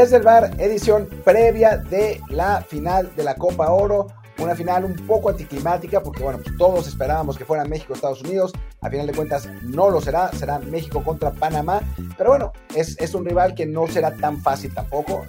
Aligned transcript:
Desde 0.00 0.16
el 0.16 0.22
bar, 0.22 0.58
edición 0.58 1.06
previa 1.26 1.76
de 1.76 2.22
la 2.30 2.62
final 2.62 3.14
de 3.16 3.22
la 3.22 3.34
Copa 3.34 3.70
Oro. 3.70 4.06
Una 4.38 4.56
final 4.56 4.86
un 4.86 4.96
poco 5.06 5.28
anticlimática 5.28 6.02
porque, 6.02 6.22
bueno, 6.22 6.38
todos 6.56 6.88
esperábamos 6.88 7.36
que 7.36 7.44
fuera 7.44 7.66
México-Estados 7.66 8.22
Unidos. 8.22 8.50
A 8.80 8.88
final 8.88 9.06
de 9.06 9.12
cuentas, 9.12 9.46
no 9.62 9.90
lo 9.90 10.00
será. 10.00 10.32
Será 10.32 10.58
México 10.58 11.04
contra 11.04 11.32
Panamá. 11.32 11.82
Pero 12.16 12.30
bueno, 12.30 12.52
es, 12.74 12.98
es 12.98 13.14
un 13.14 13.26
rival 13.26 13.54
que 13.54 13.66
no 13.66 13.88
será 13.88 14.14
tan 14.14 14.40
fácil 14.40 14.72
tampoco. 14.72 15.26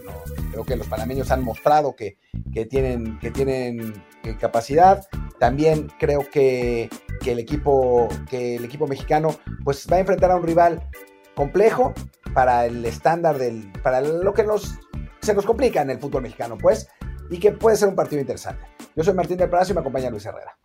creo 0.52 0.64
que 0.64 0.78
los 0.78 0.88
panameños 0.88 1.32
han 1.32 1.44
mostrado 1.44 1.94
que, 1.94 2.16
que 2.54 2.66
tienen, 2.66 3.20
que 3.20 3.30
tienen 3.30 4.02
eh, 4.24 4.38
capacidad. 4.40 5.06
También 5.38 5.92
creo 6.00 6.30
que, 6.32 6.90
que, 7.22 7.34
el 7.34 7.40
equipo, 7.40 8.08
que 8.30 8.56
el 8.56 8.64
equipo 8.64 8.88
mexicano 8.88 9.36
pues, 9.66 9.86
va 9.92 9.98
a 9.98 10.00
enfrentar 10.00 10.32
a 10.32 10.38
un 10.38 10.44
rival 10.44 10.82
complejo 11.42 11.96
para 12.36 12.68
el 12.68 12.86
estándar 12.86 13.40
del, 13.40 13.72
para 13.82 14.00
lo 14.00 14.32
que 14.32 14.44
nos, 14.44 14.78
se 15.22 15.34
nos 15.34 15.44
complica 15.44 15.82
en 15.82 15.90
el 15.90 15.98
fútbol 15.98 16.22
mexicano, 16.22 16.56
pues, 16.56 16.88
y 17.32 17.40
que 17.40 17.52
puede 17.52 17.78
ser 17.78 17.88
un 17.88 17.96
partido 17.96 18.22
interesante. 18.22 18.64
Yo 18.96 19.04
soy 19.04 19.16
Martín 19.16 19.38
del 19.38 19.50
Palacio 19.50 19.74
y 19.74 19.76
me 19.76 19.82
acompaña 19.82 20.12
Luis 20.12 20.24
Herrera. 20.24 20.56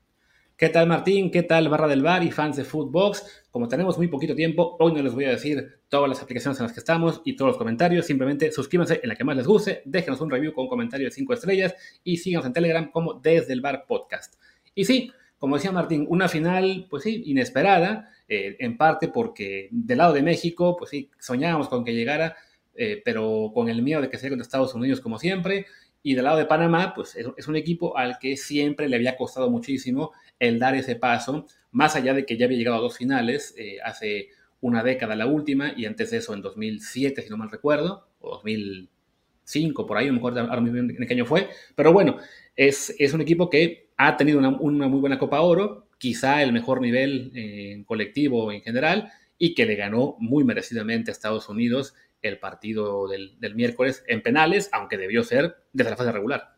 ¿Qué 0.55 0.69
tal 0.69 0.87
Martín? 0.87 1.30
¿Qué 1.30 1.43
tal 1.45 1.71
Barra 1.71 1.89
del 1.89 2.02
Bar 2.02 2.23
y 2.25 2.30
fans 2.30 2.59
de 2.59 2.65
Footbox? 2.65 3.47
Como 3.51 3.69
tenemos 3.69 3.97
muy 3.97 4.09
poquito 4.09 4.35
tiempo, 4.35 4.77
hoy 4.79 4.93
no 4.93 5.01
les 5.01 5.15
voy 5.15 5.25
a 5.25 5.30
decir 5.30 5.80
todas 5.89 6.11
las 6.11 6.23
aplicaciones 6.23 6.61
en 6.61 6.65
las 6.65 6.75
que 6.75 6.80
estamos 6.80 7.23
y 7.24 7.37
todos 7.37 7.52
los 7.52 7.57
comentarios. 7.57 8.05
Simplemente 8.05 8.52
suscríbanse 8.52 9.01
en 9.02 9.09
la 9.09 9.16
que 9.16 9.24
más 9.24 9.35
les 9.35 9.47
guste, 9.47 9.80
déjenos 9.87 10.21
un 10.21 10.30
review 10.30 10.52
con 10.52 10.65
un 10.65 10.69
comentario 10.69 11.07
de 11.07 11.11
5 11.11 11.33
estrellas 11.33 11.74
y 12.05 12.19
síganos 12.19 12.45
en 12.45 12.52
Telegram 12.52 12.91
como 12.91 13.15
Desde 13.15 13.54
el 13.54 13.63
Bar 13.63 13.87
Podcast. 13.88 14.35
Y 14.74 14.85
sí, 14.85 15.10
como 15.38 15.56
decía 15.56 15.73
Martín, 15.73 16.06
una 16.09 16.29
final, 16.29 16.87
pues 16.88 17.02
sí, 17.02 17.23
inesperada, 17.26 18.10
eh, 18.29 18.56
en 18.59 18.76
parte 18.76 19.09
porque 19.09 19.68
del 19.70 19.98
lado 19.98 20.12
de 20.12 20.23
México, 20.23 20.76
pues 20.76 20.90
sí, 20.90 21.10
soñábamos 21.18 21.68
con 21.68 21.84
que 21.84 21.95
llegara, 21.95 22.37
eh, 22.74 23.02
pero 23.04 23.52
con 23.54 23.68
el 23.68 23.82
miedo 23.82 24.01
de 24.01 24.10
que 24.10 24.18
sea 24.18 24.30
contra 24.30 24.42
Estados 24.42 24.74
Unidos 24.74 25.01
como 25.01 25.18
siempre, 25.18 25.66
y 26.02 26.14
del 26.14 26.24
lado 26.24 26.38
de 26.38 26.46
Panamá, 26.46 26.92
pues 26.95 27.16
es, 27.16 27.48
un 27.48 27.57
equipo 27.57 27.96
al 27.96 28.18
que 28.18 28.37
siempre 28.37 28.88
le 28.88 28.96
había 28.96 29.16
costado 29.16 29.51
muchísimo 29.51 30.12
el 30.38 30.59
dar 30.59 30.74
ese 30.76 30.96
paso, 30.96 31.46
más 31.73 31.96
allá 31.96 32.14
de 32.14 32.24
que 32.24 32.37
ya 32.37 32.46
había 32.46 32.59
llegado 32.59 32.76
a 32.76 32.80
dos 32.80 32.96
finales, 32.96 33.54
eh, 33.59 33.79
hace 33.84 34.29
una 34.60 34.82
década 34.82 35.16
la 35.16 35.26
última, 35.26 35.73
y 35.76 35.84
antes 35.84 36.10
de 36.10 36.18
eso 36.18 36.32
en 36.32 36.42
2007, 36.42 37.23
si 37.23 37.29
no 37.29 37.37
mal 37.37 37.51
recuerdo, 37.51 38.09
o 38.20 38.30
2005, 38.37 39.87
por 39.87 39.98
ahí, 39.98 40.07
no 40.07 40.14
me 40.14 40.18
acuerdo 40.18 40.40
ahora 40.40 40.60
mismo 40.60 40.79
en 40.79 41.07
qué 41.07 41.14
año 41.14 41.26
fue, 41.26 41.48
pero 41.74 41.92
bueno, 41.92 42.18
es, 42.54 42.95
es 42.98 43.12
un 43.12 43.20
equipo 43.20 43.51
que 43.51 43.85
ha 43.97 44.16
tenido 44.16 44.39
una, 44.39 44.51
muy 44.51 45.01
buena 45.01 45.19
Copa 45.19 45.41
Oro, 45.41 45.89
quizá 45.99 46.43
el 46.43 46.52
mejor 46.52 46.80
nivel 46.80 47.33
en 47.35 47.85
colectivo 47.85 48.53
en 48.53 48.61
general, 48.63 49.13
y 49.38 49.55
que 49.55 49.66
le 49.66 49.77
ganó 49.77 50.16
muy 50.19 50.45
merecidamente 50.45 51.11
a 51.11 51.13
Estados 51.13 51.49
Unidos 51.49 51.95
el 52.23 52.38
partido 52.38 53.09
del, 53.09 53.38
miércoles 53.55 54.05
en 54.07 54.23
penales, 54.23 54.69
aunque 54.73 54.97
debió 54.97 55.23
ser 55.23 55.57
desde 55.73 55.91
la 55.91 55.97
fase 55.97 56.13
regular. 56.13 56.57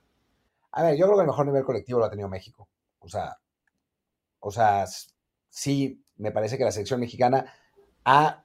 A 0.72 0.83
ver, 0.83 0.97
yo 0.97 1.06
creo 1.06 1.17
que 1.17 1.22
el 1.22 1.27
mejor 1.28 1.47
nivel 1.47 1.64
colectivo 1.64 1.98
lo 1.98 2.06
ha 2.06 2.11
tenido 2.11 2.28
México. 2.28 2.69
O 3.00 3.08
sea, 3.08 3.39
o 4.41 4.50
sea, 4.50 4.86
sí, 5.48 6.02
me 6.17 6.30
parece 6.30 6.58
que 6.58 6.64
la 6.64 6.73
selección 6.73 7.00
mexicana 7.00 7.52
ha, 8.05 8.45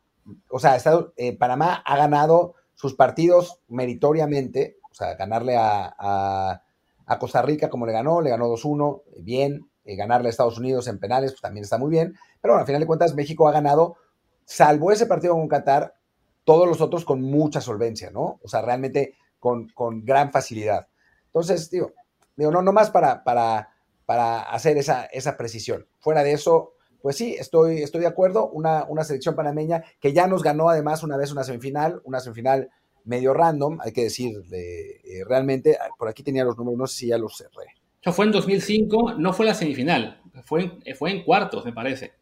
o 0.50 0.60
sea, 0.60 0.76
estado, 0.76 1.14
eh, 1.18 1.38
Panamá 1.38 1.84
ha 1.86 1.98
ganado 1.98 2.56
sus 2.74 2.96
partidos 2.96 3.62
meritoriamente, 3.68 4.78
o 4.90 4.94
sea, 4.94 5.16
ganarle 5.16 5.56
a, 5.58 6.63
Costa 7.20 7.42
Rica 7.42 7.70
como 7.70 7.86
le 7.86 7.94
ganó, 7.94 8.22
le 8.22 8.30
ganó 8.30 8.48
2-1, 8.48 9.04
bien, 9.18 9.70
eh, 9.86 9.96
ganarle 9.96 10.28
a 10.28 10.32
Estados 10.32 10.58
Unidos 10.58 10.88
en 10.88 11.00
penales, 11.00 11.32
pues 11.32 11.42
también 11.42 11.64
está 11.64 11.78
muy 11.78 11.90
bien, 11.90 12.16
pero 12.42 12.54
bueno, 12.54 12.62
al 12.62 12.68
final 12.68 12.82
de 12.82 12.88
cuentas 12.88 13.16
México 13.16 13.48
ha 13.48 13.52
ganado, 13.52 13.98
salvo 14.46 14.92
ese 14.92 15.06
partido 15.06 15.34
con 15.34 15.48
Qatar, 15.48 15.96
todos 16.44 16.68
los 16.68 16.82
otros 16.82 17.06
con 17.06 17.22
mucha 17.22 17.62
solvencia, 17.62 18.12
¿no? 18.12 18.40
O 18.44 18.48
sea, 18.48 18.62
realmente 18.62 19.16
con, 19.40 19.68
gran 20.06 20.32
facilidad. 20.32 20.88
Entonces, 21.26 21.70
digo, 21.70 21.92
digo 22.36 22.52
no, 22.52 22.62
no 22.62 22.72
más 22.72 22.92
para, 22.92 23.24
para, 23.24 23.70
para 24.06 24.42
hacer 24.42 24.78
esa, 24.78 25.06
esa 25.06 25.38
precisión. 25.38 25.88
Fuera 26.00 26.24
de 26.24 26.34
eso, 26.34 26.74
pues 27.02 27.18
sí, 27.18 27.36
estoy, 27.38 27.82
estoy 27.82 28.02
de 28.02 28.08
acuerdo. 28.08 28.50
Una, 28.50 28.86
una 28.86 29.04
selección 29.04 29.36
panameña 29.36 29.84
que 30.00 30.14
ya 30.14 30.28
nos 30.28 30.44
ganó 30.44 30.70
además 30.70 31.04
una 31.04 31.18
vez 31.18 31.32
una 31.32 31.44
semifinal, 31.44 32.02
una 32.06 32.22
semifinal 32.22 32.70
medio 33.06 33.34
random, 33.34 33.80
hay 33.82 33.92
que 33.92 34.04
decir, 34.04 34.44
eh, 34.52 35.24
realmente, 35.28 35.78
por 35.98 36.08
aquí 36.08 36.24
tenía 36.24 36.44
los 36.44 36.58
números, 36.58 36.78
no 36.78 36.88
sé 36.88 36.98
si 36.98 37.08
ya 37.08 37.18
los 37.18 37.38
cerré. 37.38 37.74
Eso 38.02 38.12
fue 38.12 38.26
en 38.26 38.32
2005, 38.32 39.14
no 39.18 39.34
fue 39.34 39.46
la 39.46 39.54
semifinal, 39.54 40.22
fue 40.44 40.64
en, 40.64 40.96
fue 40.96 41.12
en 41.12 41.24
cuartos, 41.24 41.64
me 41.66 41.74
parece. 41.74 42.14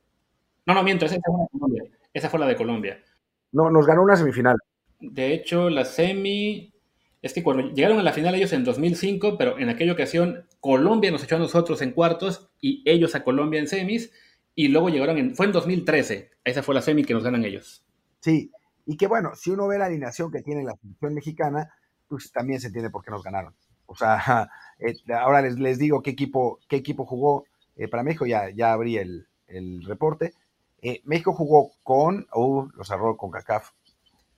No, 0.66 0.74
no, 0.74 0.84
miento, 0.84 1.06
esa 1.06 1.18
fue 1.24 1.34
la 1.34 1.44
de 1.44 1.50
Colombia. 1.52 1.84
Esa 2.14 2.30
fue 2.30 2.40
la 2.40 2.47
de 2.47 2.56
Colombia. 2.56 3.03
No, 3.52 3.69
nos 3.69 3.86
ganó 3.86 4.03
una 4.03 4.16
semifinal. 4.16 4.58
De 5.00 5.34
hecho, 5.34 5.69
la 5.69 5.86
semi. 5.86 6.74
Es 7.22 7.34
que 7.34 7.44
cuando 7.44 7.72
llegaron 7.74 8.00
a 8.00 8.03
la 8.03 8.13
final 8.13 8.34
ellos 8.34 8.52
en 8.53 8.63
2005, 8.63 9.38
pero 9.38 9.59
en 9.59 9.69
aquella 9.69 9.94
ocasión 9.94 10.46
Colombia 10.59 11.12
nos 11.12 11.24
echó 11.24 11.36
a 11.36 11.40
nosotros 11.40 11.81
en 11.81 11.92
cuartos 11.92 12.50
y 12.59 12.81
ellos 12.86 13.13
a 13.13 13.24
Colombia 13.24 13.59
en 13.59 13.68
semis, 13.68 14.12
y 14.56 14.69
luego 14.69 14.90
llegaron 14.90 15.18
en. 15.18 15.36
Fue 15.36 15.46
en 15.46 15.52
2013. 15.52 16.31
Esa 16.44 16.63
fue 16.63 16.75
la 16.75 16.81
semi 16.81 17.03
que 17.03 17.13
nos 17.13 17.24
ganan 17.24 17.46
ellos. 17.46 17.84
Sí, 18.19 18.52
y 18.86 18.97
que 18.97 19.08
bueno, 19.08 19.36
si 19.36 19.52
uno 19.52 19.68
ve 19.68 19.78
la 19.78 19.86
alineación 19.86 20.31
que 20.31 20.42
tiene 20.42 20.64
la 20.64 20.75
selección 20.75 21.14
mexicana, 21.14 21.69
pues 22.08 22.31
también 22.31 22.59
se 22.59 22.68
entiende 22.68 22.90
por 22.90 23.03
qué 23.03 23.12
nos 23.12 23.24
ganaron. 23.24 23.56
O 23.92 23.96
sea, 23.96 24.50
eh, 24.80 24.96
ahora 25.14 25.42
les, 25.42 25.59
les, 25.59 25.78
digo 25.78 26.02
qué 26.02 26.12
equipo, 26.12 26.59
qué 26.68 26.78
equipo 26.78 27.06
jugó 27.06 27.46
eh, 27.75 27.88
para 27.88 28.03
México, 28.03 28.25
ya, 28.25 28.50
ya 28.50 28.74
abrí 28.74 28.97
el, 28.97 29.28
el 29.47 29.84
reporte. 29.84 30.34
Eh, 30.81 31.02
México 31.06 31.34
jugó 31.34 31.72
con, 31.84 32.28
uh, 32.34 32.68
los 32.75 32.88
cerró 32.88 33.18
con 33.18 33.31
CACAF. 33.31 33.72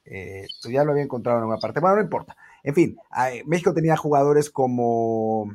Pues 0.04 0.74
ya 0.74 0.84
lo 0.84 0.92
había 0.92 1.04
encontrado 1.04 1.40
en 1.40 1.46
una 1.46 1.58
parte. 1.58 1.80
Bueno, 1.80 1.96
no 1.96 2.02
importa. 2.02 2.36
En 2.62 2.76
fin, 2.76 2.98
México 3.46 3.74
tenía 3.74 3.96
jugadores 3.96 4.50
como. 4.50 5.50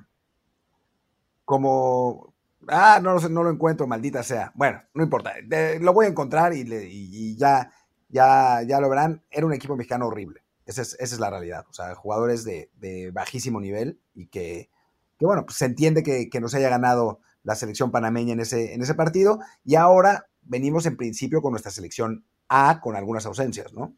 Como. 1.44 2.32
Ah, 2.66 2.98
no, 3.02 3.18
no 3.18 3.42
lo 3.42 3.50
encuentro, 3.50 3.86
maldita 3.86 4.22
sea. 4.22 4.50
Bueno, 4.54 4.82
no 4.94 5.02
importa. 5.02 5.34
lo 5.80 5.92
voy 5.92 6.06
a 6.06 6.08
encontrar 6.08 6.54
y, 6.54 7.36
ya, 7.36 7.70
ya, 8.08 8.62
ya 8.66 8.80
lo 8.80 8.88
verán. 8.88 9.22
Era 9.30 9.46
un 9.46 9.52
equipo 9.52 9.76
mexicano 9.76 10.06
horrible. 10.06 10.42
Esa 10.66 10.82
es, 10.82 11.18
la 11.18 11.30
realidad. 11.30 11.64
O 11.70 11.72
sea, 11.72 11.94
jugadores 11.94 12.44
de, 12.44 13.10
bajísimo 13.12 13.60
nivel 13.60 13.98
y 14.14 14.26
que, 14.26 14.68
que 15.18 15.24
bueno, 15.24 15.44
pues 15.46 15.56
se 15.56 15.64
entiende 15.64 16.02
que, 16.02 16.28
que, 16.28 16.40
nos 16.40 16.54
haya 16.54 16.68
ganado 16.68 17.20
la 17.42 17.54
selección 17.54 17.90
panameña 17.90 18.34
en 18.34 18.40
ese, 18.40 18.74
en 18.74 18.82
ese 18.82 18.94
partido. 18.94 19.38
Y 19.64 19.76
ahora 19.76 20.28
venimos 20.42 20.84
en 20.86 20.96
principio 20.96 21.40
con 21.40 21.52
nuestra 21.52 21.70
selección 21.72 22.24
A 22.48 22.80
con 22.80 22.96
algunas 22.96 23.24
ausencias, 23.24 23.72
¿no? 23.72 23.96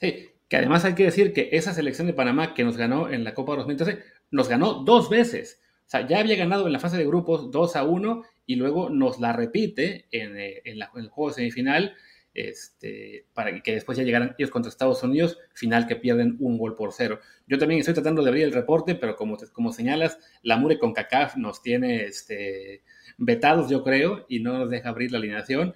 Sí, 0.00 0.30
que 0.48 0.56
además 0.56 0.84
hay 0.84 0.94
que 0.94 1.04
decir 1.04 1.32
que 1.32 1.48
esa 1.52 1.72
selección 1.72 2.06
de 2.06 2.12
Panamá 2.12 2.54
que 2.54 2.62
nos 2.62 2.76
ganó 2.76 3.08
en 3.08 3.24
la 3.24 3.34
Copa 3.34 3.56
2013, 3.56 4.00
nos 4.30 4.48
ganó 4.48 4.74
dos 4.84 5.08
veces. 5.08 5.60
O 5.86 5.90
sea, 5.92 6.06
ya 6.06 6.20
había 6.20 6.36
ganado 6.36 6.66
en 6.66 6.72
la 6.72 6.78
fase 6.78 6.96
de 6.96 7.06
grupos 7.06 7.50
2 7.50 7.76
a 7.76 7.84
1 7.84 8.22
y 8.46 8.56
luego 8.56 8.90
nos 8.90 9.18
la 9.18 9.32
repite 9.32 10.06
en, 10.10 10.36
eh, 10.36 10.62
en, 10.64 10.78
el 10.94 11.08
juego 11.08 11.32
semifinal 11.32 11.94
este, 12.34 13.26
para 13.34 13.62
que 13.62 13.74
después 13.74 13.98
ya 13.98 14.04
llegaran 14.04 14.34
ellos 14.38 14.50
contra 14.50 14.68
Estados 14.68 15.02
Unidos, 15.02 15.38
final 15.52 15.86
que 15.86 15.96
pierden 15.96 16.36
un 16.40 16.58
gol 16.58 16.74
por 16.74 16.92
cero. 16.92 17.20
Yo 17.46 17.58
también 17.58 17.80
estoy 17.80 17.94
tratando 17.94 18.22
de 18.22 18.28
abrir 18.28 18.44
el 18.44 18.52
reporte, 18.52 18.94
pero 18.94 19.16
como, 19.16 19.36
como 19.52 19.72
señalas, 19.72 20.18
la 20.42 20.56
Mure 20.56 20.78
con 20.78 20.92
CACAF 20.92 21.36
nos 21.36 21.62
tiene 21.62 22.04
este, 22.04 22.82
vetados, 23.18 23.70
yo 23.70 23.82
creo, 23.82 24.26
y 24.28 24.40
no 24.40 24.58
nos 24.58 24.70
deja 24.70 24.88
abrir 24.88 25.12
la 25.12 25.18
alineación 25.18 25.74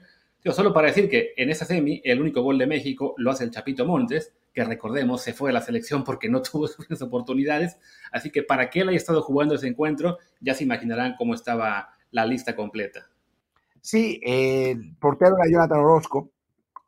solo 0.53 0.73
para 0.73 0.89
decir 0.89 1.09
que 1.09 1.33
en 1.37 1.51
esa 1.51 1.65
semi, 1.65 2.01
el 2.05 2.21
único 2.21 2.43
gol 2.43 2.59
de 2.59 2.67
México 2.67 3.15
lo 3.17 3.31
hace 3.31 3.45
el 3.45 3.51
Chapito 3.51 3.85
Montes, 3.85 4.35
que 4.53 4.65
recordemos, 4.65 5.23
se 5.23 5.33
fue 5.33 5.51
a 5.51 5.53
la 5.53 5.61
selección 5.61 6.05
porque 6.05 6.29
no 6.29 6.43
tuvo 6.43 6.69
oportunidades. 7.01 7.79
Así 8.13 8.31
que 8.31 8.43
para 8.43 8.71
que 8.71 8.81
él 8.81 8.89
haya 8.89 8.97
estado 8.97 9.23
jugando 9.23 9.55
ese 9.55 9.69
encuentro, 9.69 10.19
ya 10.41 10.55
se 10.55 10.65
imaginarán 10.65 11.15
cómo 11.17 11.35
estaba 11.35 11.91
la 12.11 12.27
lista 12.27 12.55
completa. 12.55 13.09
Sí, 13.81 14.21
el 14.23 14.97
portero 14.97 15.37
era 15.37 15.51
Jonathan 15.51 15.79
Orozco, 15.79 16.31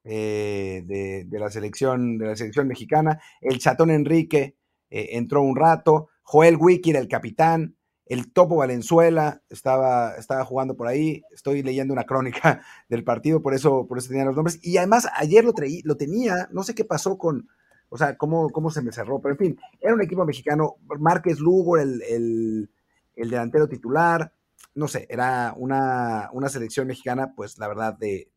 eh, 0.08 0.82
de, 0.86 1.38
la 1.38 1.50
selección, 1.50 2.18
de 2.18 2.26
la 2.26 2.36
selección 2.36 2.66
mexicana. 2.66 3.20
El 3.40 3.58
Chatón 3.58 3.90
Enrique 3.90 4.56
eh, 4.90 5.10
entró 5.12 5.42
un 5.42 5.56
rato. 5.56 6.08
Joel 6.22 6.56
Wiki 6.56 6.90
era 6.90 7.00
el 7.00 7.08
capitán 7.08 7.76
el 8.08 8.32
Topo 8.32 8.56
Valenzuela 8.56 9.42
estaba, 9.50 10.14
estaba 10.16 10.44
jugando 10.44 10.76
por 10.76 10.88
ahí. 10.88 11.22
Estoy 11.30 11.62
leyendo 11.62 11.92
una 11.92 12.04
crónica 12.04 12.62
del 12.88 13.04
partido, 13.04 13.42
por 13.42 13.54
eso, 13.54 13.86
por 13.86 13.98
eso 13.98 14.08
tenía 14.08 14.24
los 14.24 14.34
nombres. 14.34 14.58
Y 14.62 14.78
además, 14.78 15.08
ayer 15.14 15.44
lo, 15.44 15.52
lo 15.84 15.96
tenía, 15.96 16.48
no 16.50 16.62
sé 16.62 16.74
qué 16.74 16.84
pasó 16.84 17.18
con, 17.18 17.48
o 17.90 17.98
sea, 17.98 18.16
cómo, 18.16 18.50
cómo 18.50 18.70
se 18.70 18.82
me 18.82 18.92
cerró, 18.92 19.20
pero 19.20 19.34
en 19.34 19.38
fin, 19.38 19.60
era 19.80 19.94
un 19.94 20.02
equipo 20.02 20.24
mexicano. 20.24 20.76
Márquez 20.98 21.38
Lugo, 21.38 21.76
el, 21.76 22.02
el, 22.02 22.68
delantero 23.14 23.68
titular. 23.68 24.32
No 24.74 24.88
sé, 24.88 25.06
era 25.10 25.54
una, 25.56 26.30
una, 26.32 26.48
selección 26.48 26.86
mexicana, 26.86 27.34
pues 27.36 27.58
la 27.58 27.68
verdad, 27.68 27.98
de, 27.98 28.30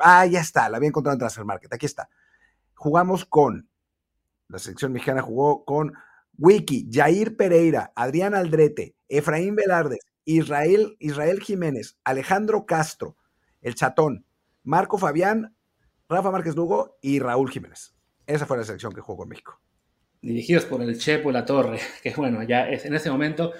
Ah, 0.00 0.26
ya 0.26 0.40
está, 0.40 0.68
la 0.68 0.76
había 0.76 0.88
encontrado 0.88 1.14
en 1.14 1.18
Transfer 1.18 1.44
Market, 1.44 1.72
aquí 1.72 1.86
está. 1.86 2.08
Jugamos 2.74 3.24
con. 3.24 3.68
La 4.48 4.58
selección 4.58 4.92
mexicana 4.92 5.20
jugó 5.20 5.64
con 5.64 5.92
Wiki, 6.38 6.88
Jair 6.90 7.36
Pereira, 7.36 7.92
Adrián 7.94 8.34
Aldrete, 8.34 8.94
Efraín 9.08 9.56
Velarde, 9.56 9.98
Israel, 10.24 10.96
Israel 11.00 11.40
Jiménez, 11.40 11.98
Alejandro 12.04 12.64
Castro, 12.64 13.16
El 13.60 13.74
Chatón, 13.74 14.24
Marco 14.62 14.96
Fabián, 14.96 15.56
Rafa 16.08 16.30
Márquez 16.30 16.54
Lugo 16.54 16.96
y 17.02 17.18
Raúl 17.18 17.50
Jiménez. 17.50 17.94
Esa 18.26 18.46
fue 18.46 18.56
la 18.56 18.64
selección 18.64 18.92
que 18.92 19.00
jugó 19.00 19.18
con 19.18 19.28
México. 19.28 19.60
dirigidos 20.22 20.64
por 20.64 20.82
el 20.82 20.98
Chepo 20.98 21.32
La 21.32 21.44
Torre, 21.44 21.80
que 22.02 22.14
bueno, 22.14 22.42
ya 22.42 22.68
en 22.68 22.94
ese 22.94 23.10
momento, 23.10 23.52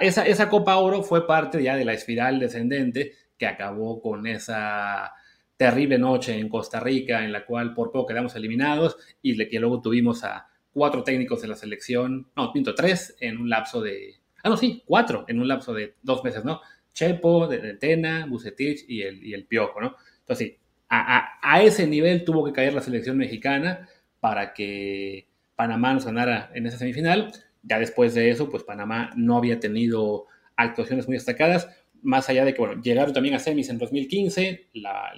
esa, 0.00 0.24
esa 0.24 0.48
Copa 0.48 0.76
Oro 0.76 1.02
fue 1.02 1.26
parte 1.26 1.62
ya 1.62 1.76
de 1.76 1.84
la 1.84 1.94
espiral 1.94 2.38
descendente 2.38 3.12
que 3.38 3.46
acabó 3.46 4.00
con 4.00 4.26
esa 4.26 5.12
terrible 5.62 5.96
noche 5.96 6.36
en 6.36 6.48
Costa 6.48 6.80
Rica, 6.80 7.24
en 7.24 7.30
la 7.30 7.46
cual 7.46 7.72
por 7.72 7.92
poco 7.92 8.08
quedamos 8.08 8.34
eliminados 8.34 8.96
y 9.22 9.36
que 9.46 9.60
luego 9.60 9.80
tuvimos 9.80 10.24
a 10.24 10.48
cuatro 10.72 11.04
técnicos 11.04 11.40
de 11.40 11.46
la 11.46 11.54
selección, 11.54 12.26
no, 12.34 12.52
pinto 12.52 12.74
tres 12.74 13.16
en 13.20 13.38
un 13.38 13.48
lapso 13.48 13.80
de, 13.80 14.16
ah, 14.42 14.48
no, 14.48 14.56
sí, 14.56 14.82
cuatro 14.84 15.24
en 15.28 15.38
un 15.38 15.46
lapso 15.46 15.72
de 15.72 15.94
dos 16.02 16.24
meses, 16.24 16.44
¿no? 16.44 16.60
Chepo, 16.92 17.46
de, 17.46 17.74
Tena, 17.74 18.26
Bucetich 18.26 18.84
y 18.88 19.02
el, 19.02 19.24
y 19.24 19.34
el 19.34 19.46
Piojo, 19.46 19.80
¿no? 19.80 19.94
Entonces, 20.18 20.48
sí, 20.48 20.58
a, 20.88 21.38
a, 21.40 21.62
ese 21.62 21.86
nivel 21.86 22.24
tuvo 22.24 22.44
que 22.44 22.52
caer 22.52 22.74
la 22.74 22.80
selección 22.80 23.16
mexicana 23.16 23.88
para 24.18 24.54
que 24.54 25.28
Panamá 25.54 25.94
nos 25.94 26.06
ganara 26.06 26.50
en 26.54 26.66
esa 26.66 26.78
semifinal. 26.78 27.30
Ya 27.62 27.78
después 27.78 28.14
de 28.14 28.30
eso, 28.30 28.50
pues 28.50 28.64
Panamá 28.64 29.12
no 29.14 29.36
había 29.36 29.60
tenido 29.60 30.26
actuaciones 30.56 31.06
muy 31.06 31.14
destacadas, 31.14 31.68
más 32.02 32.28
allá 32.28 32.44
de 32.44 32.54
que, 32.54 32.60
bueno, 32.60 32.82
llegaron 32.82 33.12
también 33.12 33.34
a 33.34 33.38
semis 33.38 33.68
en 33.68 33.78
2015, 33.78 34.70
la, 34.74 35.12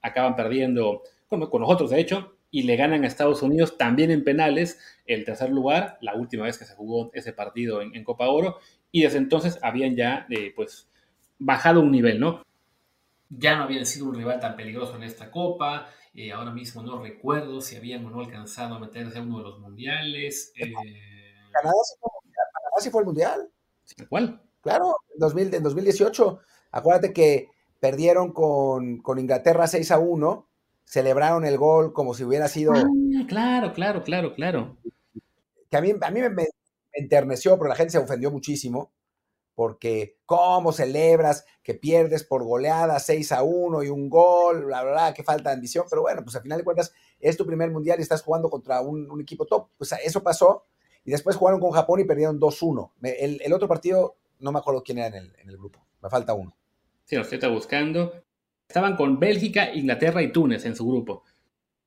acaban 0.00 0.36
perdiendo 0.36 1.02
con, 1.28 1.48
con 1.48 1.60
nosotros, 1.62 1.90
de 1.90 2.00
hecho, 2.00 2.36
y 2.50 2.62
le 2.62 2.76
ganan 2.76 3.02
a 3.02 3.08
Estados 3.08 3.42
Unidos 3.42 3.76
también 3.76 4.12
en 4.12 4.22
penales 4.22 4.78
el 5.06 5.24
tercer 5.24 5.50
lugar, 5.50 5.98
la 6.00 6.14
última 6.14 6.44
vez 6.44 6.56
que 6.56 6.64
se 6.64 6.76
jugó 6.76 7.10
ese 7.12 7.32
partido 7.32 7.82
en, 7.82 8.04
Copa 8.04 8.28
Oro, 8.28 8.58
y 8.92 9.02
desde 9.02 9.18
entonces 9.18 9.58
habían 9.60 9.96
ya, 9.96 10.26
eh, 10.30 10.52
pues, 10.54 10.88
bajado 11.38 11.80
un 11.80 11.90
nivel, 11.90 12.20
¿no? 12.20 12.42
Ya 13.28 13.56
no 13.56 13.64
habían 13.64 13.84
sido 13.84 14.06
un 14.06 14.14
rival 14.14 14.38
tan 14.38 14.54
peligroso 14.54 14.94
en 14.94 15.02
esta 15.02 15.32
Copa, 15.32 15.88
eh, 16.14 16.30
ahora 16.30 16.52
mismo 16.52 16.80
no 16.80 17.02
recuerdo 17.02 17.60
si 17.60 17.74
habían 17.74 18.06
o 18.06 18.10
no 18.10 18.20
alcanzado 18.20 18.76
a 18.76 18.78
meterse 18.78 19.18
a 19.18 19.22
uno 19.22 19.38
de 19.38 19.44
los 19.44 19.58
mundiales. 19.58 20.52
Eh... 20.54 20.72
Canadá 21.50 21.74
sí 21.82 21.96
fue 21.98 22.10
el 22.10 22.14
mundial. 22.22 22.46
Canadá 22.52 22.76
sí 22.78 22.90
fue 22.90 23.00
el 23.00 23.06
mundial. 23.06 23.50
¿Cuál? 24.08 24.43
Claro, 24.64 24.96
en, 25.12 25.20
2000, 25.20 25.54
en 25.54 25.62
2018. 25.62 26.40
Acuérdate 26.72 27.12
que 27.12 27.50
perdieron 27.78 28.32
con, 28.32 28.98
con, 28.98 29.18
Inglaterra 29.18 29.66
6 29.66 29.90
a 29.92 29.98
1, 29.98 30.48
celebraron 30.84 31.44
el 31.44 31.58
gol 31.58 31.92
como 31.92 32.14
si 32.14 32.24
hubiera 32.24 32.48
sido. 32.48 32.72
Ah, 32.72 32.82
claro, 33.28 33.72
claro, 33.72 34.02
claro, 34.02 34.34
claro. 34.34 34.76
Que 35.70 35.76
a 35.76 35.80
mí, 35.80 35.92
a 36.00 36.10
mí 36.10 36.20
me, 36.20 36.30
me, 36.30 36.48
enterneció, 36.92 37.58
pero 37.58 37.68
la 37.68 37.76
gente 37.76 37.92
se 37.92 37.98
ofendió 37.98 38.30
muchísimo 38.30 38.92
porque 39.54 40.18
cómo 40.26 40.72
celebras 40.72 41.44
que 41.62 41.74
pierdes 41.74 42.24
por 42.24 42.42
goleada 42.42 42.98
6 42.98 43.32
a 43.32 43.42
1 43.42 43.82
y 43.84 43.88
un 43.88 44.08
gol, 44.08 44.64
bla, 44.64 44.82
bla, 44.82 44.92
bla, 44.92 45.14
que 45.14 45.22
falta 45.22 45.50
de 45.50 45.56
ambición, 45.56 45.86
pero 45.88 46.02
bueno, 46.02 46.22
pues 46.24 46.34
al 46.36 46.42
final 46.42 46.58
de 46.58 46.64
cuentas 46.64 46.92
es 47.20 47.36
tu 47.36 47.46
primer 47.46 47.70
mundial 47.70 47.98
y 47.98 48.02
estás 48.02 48.22
jugando 48.22 48.50
contra 48.50 48.80
un, 48.80 49.20
equipo 49.20 49.46
top, 49.46 49.68
pues 49.76 49.94
eso 50.04 50.22
pasó 50.22 50.64
y 51.04 51.10
después 51.10 51.36
jugaron 51.36 51.60
con 51.60 51.70
Japón 51.70 52.00
y 52.00 52.04
perdieron 52.04 52.40
2-1. 52.40 52.90
El, 53.02 53.40
el, 53.42 53.52
otro 53.52 53.68
partido, 53.68 54.16
no 54.44 54.52
me 54.52 54.58
acuerdo 54.58 54.82
quién 54.82 54.98
era 54.98 55.08
en 55.08 55.14
el, 55.14 55.32
en 55.38 55.48
el 55.48 55.56
grupo, 55.56 55.84
me 56.02 56.08
falta 56.08 56.34
uno. 56.34 56.54
Sí, 57.04 57.16
lo 57.16 57.22
estoy 57.22 57.50
buscando. 57.50 58.24
Estaban 58.68 58.96
con 58.96 59.18
Bélgica, 59.18 59.72
Inglaterra 59.74 60.22
y 60.22 60.32
Túnez 60.32 60.64
en 60.66 60.76
su 60.76 60.86
grupo. 60.86 61.24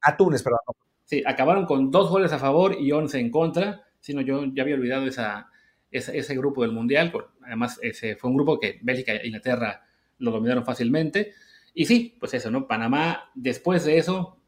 A 0.01 0.12
ah, 0.12 0.18
Túnez, 0.18 0.44
perdón. 0.44 0.59
Sí, 1.04 1.24
acabaron 1.25 1.65
con 1.65 1.89
dos 1.89 2.09
goles 2.09 2.31
a 2.33 2.39
favor 2.39 2.75
y 2.80 2.92
11 2.92 3.19
en 3.19 3.31
contra. 3.31 3.83
Si 4.00 4.13
no, 4.13 4.21
yo 4.21 4.44
ya 4.54 4.63
había 4.63 4.75
olvidado 4.75 5.07
esa, 5.07 5.50
ese, 5.92 6.36
grupo 6.36 6.63
del 6.63 6.71
Mundial. 6.71 7.12
Además, 7.44 7.80
ese 7.81 8.15
fue 8.15 8.30
un 8.30 8.36
grupo 8.36 8.59
que 8.59 8.80
Bélgica 8.81 9.13
e 9.13 9.27
Inglaterra 9.27 9.86
lo 10.19 10.31
dominaron 10.31 10.65
fácilmente. 10.65 11.33
Y 11.74 11.86
sí, 11.86 12.18
pues 12.19 12.33
eso, 12.33 12.51
¿no? 12.51 12.68
Panamá, 12.68 13.31
después 13.36 13.86
de 13.86 13.98
eso, 13.98 14.39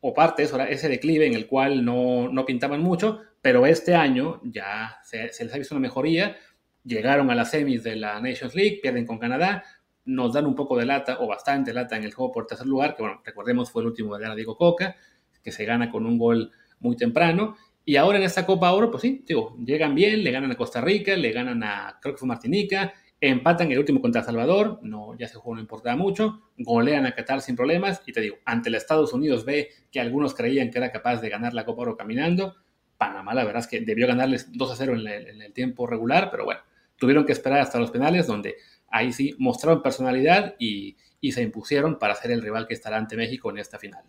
o 0.00 0.14
parte 0.14 0.42
de 0.42 0.46
eso, 0.46 0.60
ese 0.60 0.88
declive 0.88 1.26
en 1.26 1.34
el 1.34 1.46
cual 1.46 1.84
no, 1.84 2.28
no 2.30 2.46
pintaban 2.46 2.80
mucho, 2.80 3.20
pero 3.42 3.66
este 3.66 3.94
año 3.94 4.40
ya 4.44 4.98
se, 5.02 5.32
se, 5.32 5.44
les 5.44 5.54
ha 5.54 5.58
visto 5.58 5.74
una 5.74 5.82
mejoría. 5.82 6.36
Llegaron 6.84 7.30
a 7.30 7.34
las 7.34 7.50
semis 7.50 7.82
de 7.82 7.96
la 7.96 8.20
Nations 8.20 8.54
League, 8.54 8.80
pierden 8.82 9.06
con 9.06 9.18
Canadá, 9.18 9.64
nos 10.04 10.32
dan 10.32 10.46
un 10.46 10.54
poco 10.54 10.76
de 10.76 10.86
lata 10.86 11.18
o 11.20 11.26
bastante 11.26 11.72
lata 11.72 11.96
en 11.96 12.04
el 12.04 12.12
juego 12.12 12.32
por 12.32 12.46
tercer 12.46 12.66
lugar, 12.66 12.96
que 12.96 13.02
bueno, 13.02 13.20
recordemos 13.24 13.70
fue 13.70 13.82
el 13.82 13.88
último 13.88 14.16
de 14.16 14.34
Diego 14.34 14.56
Coca, 14.56 14.96
que 15.42 15.52
se 15.52 15.64
gana 15.64 15.90
con 15.90 16.06
un 16.06 16.18
gol 16.18 16.50
muy 16.80 16.96
temprano. 16.96 17.56
Y 17.84 17.96
ahora 17.96 18.18
en 18.18 18.24
esta 18.24 18.46
Copa 18.46 18.72
Oro, 18.72 18.90
pues 18.90 19.02
sí, 19.02 19.24
digo, 19.26 19.56
llegan 19.64 19.94
bien, 19.94 20.22
le 20.22 20.30
ganan 20.30 20.50
a 20.52 20.56
Costa 20.56 20.80
Rica, 20.80 21.16
le 21.16 21.32
ganan 21.32 21.62
a, 21.62 21.98
creo 22.00 22.14
que 22.14 22.18
fue 22.18 22.28
Martinica, 22.28 22.92
empatan 23.20 23.70
el 23.72 23.78
último 23.78 24.00
contra 24.00 24.22
Salvador, 24.22 24.80
no, 24.82 25.16
ya 25.18 25.26
ese 25.26 25.36
juego 25.36 25.56
no 25.56 25.60
importaba 25.60 25.96
mucho, 25.96 26.40
golean 26.58 27.06
a 27.06 27.14
Qatar 27.14 27.40
sin 27.40 27.56
problemas, 27.56 28.02
y 28.06 28.12
te 28.12 28.20
digo, 28.20 28.36
ante 28.44 28.68
el 28.68 28.74
Estados 28.74 29.12
Unidos 29.12 29.44
ve 29.44 29.70
que 29.90 30.00
algunos 30.00 30.34
creían 30.34 30.70
que 30.70 30.78
era 30.78 30.92
capaz 30.92 31.20
de 31.20 31.28
ganar 31.28 31.52
la 31.52 31.64
Copa 31.64 31.82
Oro 31.82 31.96
caminando, 31.96 32.56
Panamá 32.96 33.34
la 33.34 33.44
verdad 33.44 33.60
es 33.60 33.66
que 33.66 33.80
debió 33.80 34.06
ganarles 34.06 34.52
2 34.52 34.70
a 34.72 34.76
0 34.76 34.94
en, 34.94 35.06
en 35.06 35.42
el 35.42 35.52
tiempo 35.52 35.86
regular, 35.86 36.28
pero 36.30 36.44
bueno, 36.44 36.60
tuvieron 37.00 37.26
que 37.26 37.32
esperar 37.32 37.58
hasta 37.58 37.80
los 37.80 37.90
penales, 37.90 38.28
donde 38.28 38.54
ahí 38.88 39.12
sí 39.12 39.34
mostraron 39.38 39.82
personalidad 39.82 40.54
y, 40.60 40.96
y 41.20 41.32
se 41.32 41.42
impusieron 41.42 41.98
para 41.98 42.14
ser 42.14 42.30
el 42.30 42.42
rival 42.42 42.68
que 42.68 42.74
estará 42.74 42.96
ante 42.98 43.16
México 43.16 43.50
en 43.50 43.58
esta 43.58 43.80
final. 43.80 44.04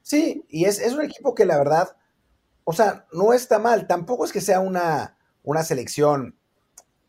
Sí, 0.00 0.46
y 0.48 0.64
es, 0.64 0.80
es 0.80 0.94
un 0.94 1.02
equipo 1.02 1.34
que 1.34 1.44
la 1.44 1.58
verdad 1.58 1.96
o 2.68 2.72
sea, 2.72 3.06
no 3.12 3.32
está 3.32 3.60
mal. 3.60 3.86
Tampoco 3.86 4.24
es 4.24 4.32
que 4.32 4.40
sea 4.40 4.58
una, 4.58 5.16
una 5.44 5.62
selección 5.62 6.36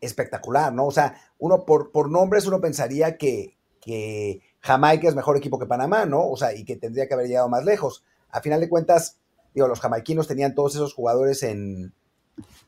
espectacular, 0.00 0.72
¿no? 0.72 0.86
O 0.86 0.92
sea, 0.92 1.20
uno 1.38 1.66
por, 1.66 1.90
por 1.90 2.08
nombres 2.08 2.46
uno 2.46 2.60
pensaría 2.60 3.18
que, 3.18 3.58
que 3.80 4.40
Jamaica 4.60 5.08
es 5.08 5.16
mejor 5.16 5.36
equipo 5.36 5.58
que 5.58 5.66
Panamá, 5.66 6.06
¿no? 6.06 6.30
O 6.30 6.36
sea, 6.36 6.54
y 6.54 6.64
que 6.64 6.76
tendría 6.76 7.08
que 7.08 7.14
haber 7.14 7.26
llegado 7.26 7.48
más 7.48 7.64
lejos. 7.64 8.04
A 8.30 8.40
final 8.40 8.60
de 8.60 8.68
cuentas, 8.68 9.18
digo, 9.52 9.66
los 9.66 9.80
jamaiquinos 9.80 10.28
tenían 10.28 10.54
todos 10.54 10.76
esos 10.76 10.94
jugadores 10.94 11.42
en, 11.42 11.92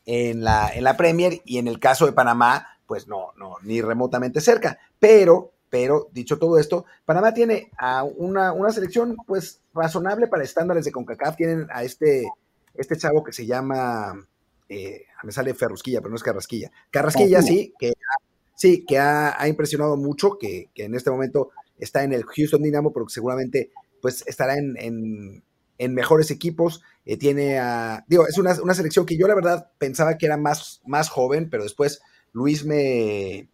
en, 0.07 0.45
la, 0.45 0.71
en 0.75 0.85
la 0.85 0.97
Premier 0.97 1.41
y 1.45 1.59
en 1.59 1.69
el 1.69 1.79
caso 1.79 2.07
de 2.07 2.13
Panamá, 2.13 2.67
pues 2.87 3.07
no, 3.09 3.33
no, 3.37 3.57
ni 3.63 3.81
remotamente 3.81 4.41
cerca. 4.41 4.79
Pero, 4.99 5.53
pero, 5.69 6.09
dicho 6.13 6.39
todo 6.39 6.59
esto, 6.59 6.85
Panamá 7.05 7.35
tiene 7.35 7.71
a 7.79 8.05
una, 8.05 8.53
una 8.53 8.71
selección, 8.71 9.17
pues, 9.27 9.61
razonable 9.73 10.27
para 10.27 10.43
estándares 10.43 10.85
de 10.85 10.93
CONCACAF. 10.93 11.37
Tienen 11.37 11.69
a 11.73 11.85
este 11.85 12.27
este 12.75 12.97
chavo 12.97 13.23
que 13.23 13.33
se 13.33 13.47
llama, 13.47 14.27
eh, 14.69 15.05
me 15.23 15.33
sale 15.33 15.55
Ferrusquilla, 15.55 16.01
pero 16.01 16.11
no 16.11 16.17
es 16.17 16.23
Carrasquilla. 16.23 16.71
Carrasquilla, 16.91 17.43
sí, 17.43 17.75
que, 17.79 17.93
sí, 18.55 18.85
que 18.87 18.99
ha, 18.99 19.47
impresionado 19.49 19.97
mucho, 19.97 20.39
que, 20.39 20.71
en 20.75 20.95
este 20.95 21.11
momento 21.11 21.51
está 21.79 22.03
en 22.05 22.13
el 22.13 22.25
Houston 22.25 22.63
Dynamo, 22.63 22.93
pero 22.93 23.07
que 23.07 23.13
seguramente 23.13 23.71
pues 24.01 24.25
estará 24.27 24.57
en, 24.57 25.43
mejores 25.89 26.31
equipos. 26.31 26.83
Eh, 27.05 27.17
tiene 27.17 27.59
a, 27.59 28.05
digo, 28.07 28.27
es 28.27 28.39
una, 28.39 28.75
selección 28.75 29.07
que 29.07 29.17
yo 29.17 29.27
la 29.27 29.35
verdad 29.35 29.71
pensaba 29.79 30.19
que 30.19 30.27
era 30.27 30.37
más, 30.37 30.81
más 30.85 31.09
joven, 31.09 31.49
pero 31.51 31.63
después 31.63 32.03
Luis 32.33 32.65
me, 32.65 33.49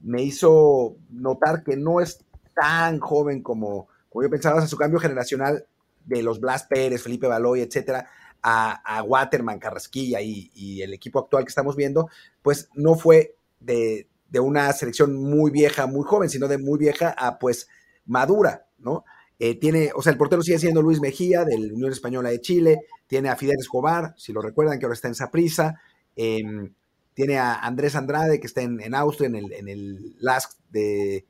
me 0.00 0.22
hizo 0.22 0.96
notar 1.10 1.62
que 1.62 1.76
no 1.76 2.00
es 2.00 2.24
tan 2.54 3.00
joven 3.00 3.42
como, 3.42 3.88
como 4.08 4.22
yo 4.22 4.30
pensaba, 4.30 4.62
o 4.62 4.66
su 4.66 4.76
cambio 4.76 4.98
generacional 4.98 5.66
de 6.06 6.22
los 6.22 6.40
Blas 6.40 6.64
Pérez, 6.64 7.02
Felipe 7.02 7.26
Baloy, 7.26 7.60
etcétera, 7.60 8.08
a, 8.42 9.02
Waterman, 9.02 9.58
Carrasquilla 9.58 10.20
y, 10.20 10.80
el 10.80 10.94
equipo 10.94 11.18
actual 11.18 11.44
que 11.44 11.48
estamos 11.48 11.74
viendo, 11.74 12.08
pues 12.42 12.68
no 12.74 12.94
fue 12.94 13.36
de, 13.60 14.08
una 14.38 14.72
selección 14.72 15.16
muy 15.16 15.50
vieja, 15.50 15.86
muy 15.86 16.04
joven, 16.04 16.28
sino 16.28 16.46
de 16.46 16.58
muy 16.58 16.78
vieja 16.78 17.10
a 17.10 17.38
pues 17.38 17.68
madura, 18.04 18.66
¿no? 18.78 19.04
Eh, 19.38 19.54
tiene, 19.58 19.90
o 19.94 20.02
sea, 20.02 20.12
el 20.12 20.18
portero 20.18 20.42
sigue 20.42 20.58
siendo 20.58 20.82
Luis 20.82 21.00
Mejía, 21.00 21.44
del 21.44 21.72
Unión 21.72 21.92
Española 21.92 22.30
de 22.30 22.40
Chile, 22.40 22.80
tiene 23.06 23.28
a 23.28 23.36
Fidel 23.36 23.56
Escobar, 23.58 24.14
si 24.16 24.32
lo 24.32 24.40
recuerdan, 24.40 24.78
que 24.78 24.86
ahora 24.86 24.94
está 24.94 25.08
en 25.08 25.14
Saprisa, 25.14 25.80
em, 26.16 26.72
tiene 27.14 27.38
a 27.38 27.54
Andrés 27.54 27.96
Andrade, 27.96 28.40
que 28.40 28.46
está 28.46 28.62
en, 28.62 28.94
Austria, 28.94 29.28
en 29.28 29.36
el, 29.36 29.52
en 29.52 29.68
el 29.68 30.16
LASK 30.20 30.52
de, 30.70 31.26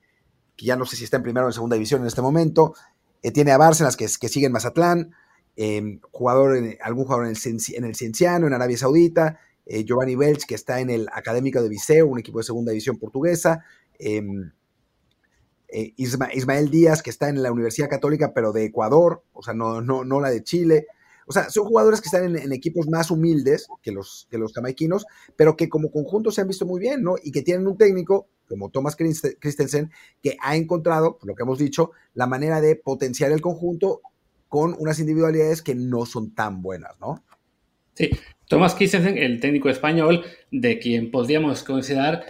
que 0.57 0.67
ya 0.67 0.77
no 0.77 0.87
sé 0.87 0.97
si 0.97 1.05
está 1.05 1.17
en 1.17 1.23
primera 1.23 1.47
o 1.47 1.49
en 1.49 1.53
segunda 1.53 1.75
división 1.75 2.01
en 2.01 2.07
este 2.07 2.23
momento, 2.23 2.75
eh, 3.23 3.31
tiene 3.31 3.53
a 3.53 3.59
Bárcenas, 3.59 3.97
que, 3.97 4.07
que 4.21 4.29
sigue 4.29 4.47
en 4.47 4.53
Mazatlán, 4.53 5.15
Em, 5.57 6.01
jugador 6.11 6.55
en, 6.59 6.77
algún 6.83 7.05
jugador 7.05 7.27
en 7.27 7.33
el, 7.33 7.63
en 7.75 7.85
el 7.85 7.95
Cienciano, 7.95 8.47
en 8.47 8.53
Arabia 8.53 8.77
Saudita, 8.77 9.41
eh, 9.65 9.85
Giovanni 9.85 10.15
Welch, 10.15 10.45
que 10.45 10.55
está 10.55 10.81
en 10.81 10.91
el 10.91 11.09
Académico 11.13 11.63
de 11.63 11.71
Viseu, 11.71 12.07
un 12.07 12.19
equipo 12.19 12.39
de 12.39 12.45
segunda 12.45 12.73
división 12.73 12.99
portuguesa, 12.99 13.65
eh, 15.69 15.93
Ismael 15.97 16.71
Díaz, 16.71 17.03
que 17.03 17.11
está 17.11 17.29
en 17.29 17.43
la 17.43 17.53
Universidad 17.53 17.89
Católica, 17.89 18.33
pero 18.35 18.53
de 18.53 18.65
Ecuador, 18.65 19.23
o 19.33 19.43
sea, 19.43 19.55
no 19.55 20.21
la 20.21 20.31
de 20.31 20.43
Chile. 20.43 20.87
O 21.27 21.33
sea, 21.33 21.51
son 21.51 21.67
jugadores 21.67 22.01
que 22.01 22.07
están 22.07 22.37
en, 22.37 22.53
equipos 22.53 22.89
más 22.89 23.11
humildes 23.11 23.67
que 23.83 23.91
los, 23.91 24.29
que 24.31 24.39
los 24.39 24.53
jamaiquinos, 24.53 25.07
pero 25.35 25.57
que 25.57 25.69
como 25.69 25.91
conjunto 25.91 26.31
se 26.31 26.41
han 26.41 26.49
visto 26.49 26.67
muy 26.67 26.79
bien, 26.79 27.03
¿no? 27.03 27.17
Y 27.23 27.33
que 27.33 27.43
tienen 27.43 27.67
un 27.67 27.77
técnico 27.77 28.29
como 28.49 28.71
Thomas 28.71 28.95
Christensen, 28.95 29.91
que 30.23 30.37
ha 30.41 30.55
encontrado, 30.55 31.19
por 31.19 31.29
lo 31.29 31.35
que 31.35 31.43
hemos 31.43 31.59
dicho, 31.59 31.91
la 32.15 32.29
manera 32.29 32.61
de 32.61 32.77
potenciar 32.77 33.33
el 33.33 33.41
conjunto 33.41 34.03
con 34.49 34.77
unas 34.79 35.01
individualidades 35.01 35.63
que 35.63 35.75
no 35.75 36.07
son 36.07 36.33
tan 36.33 36.63
buenas, 36.63 36.93
¿no? 37.01 37.25
Sí, 37.95 38.11
Thomas 38.47 38.77
Christensen, 38.77 39.19
el 39.19 39.41
técnico 39.41 39.69
español, 39.69 40.25
de 40.53 40.79
quien 40.79 41.11
podríamos 41.11 41.65
considerar, 41.65 42.25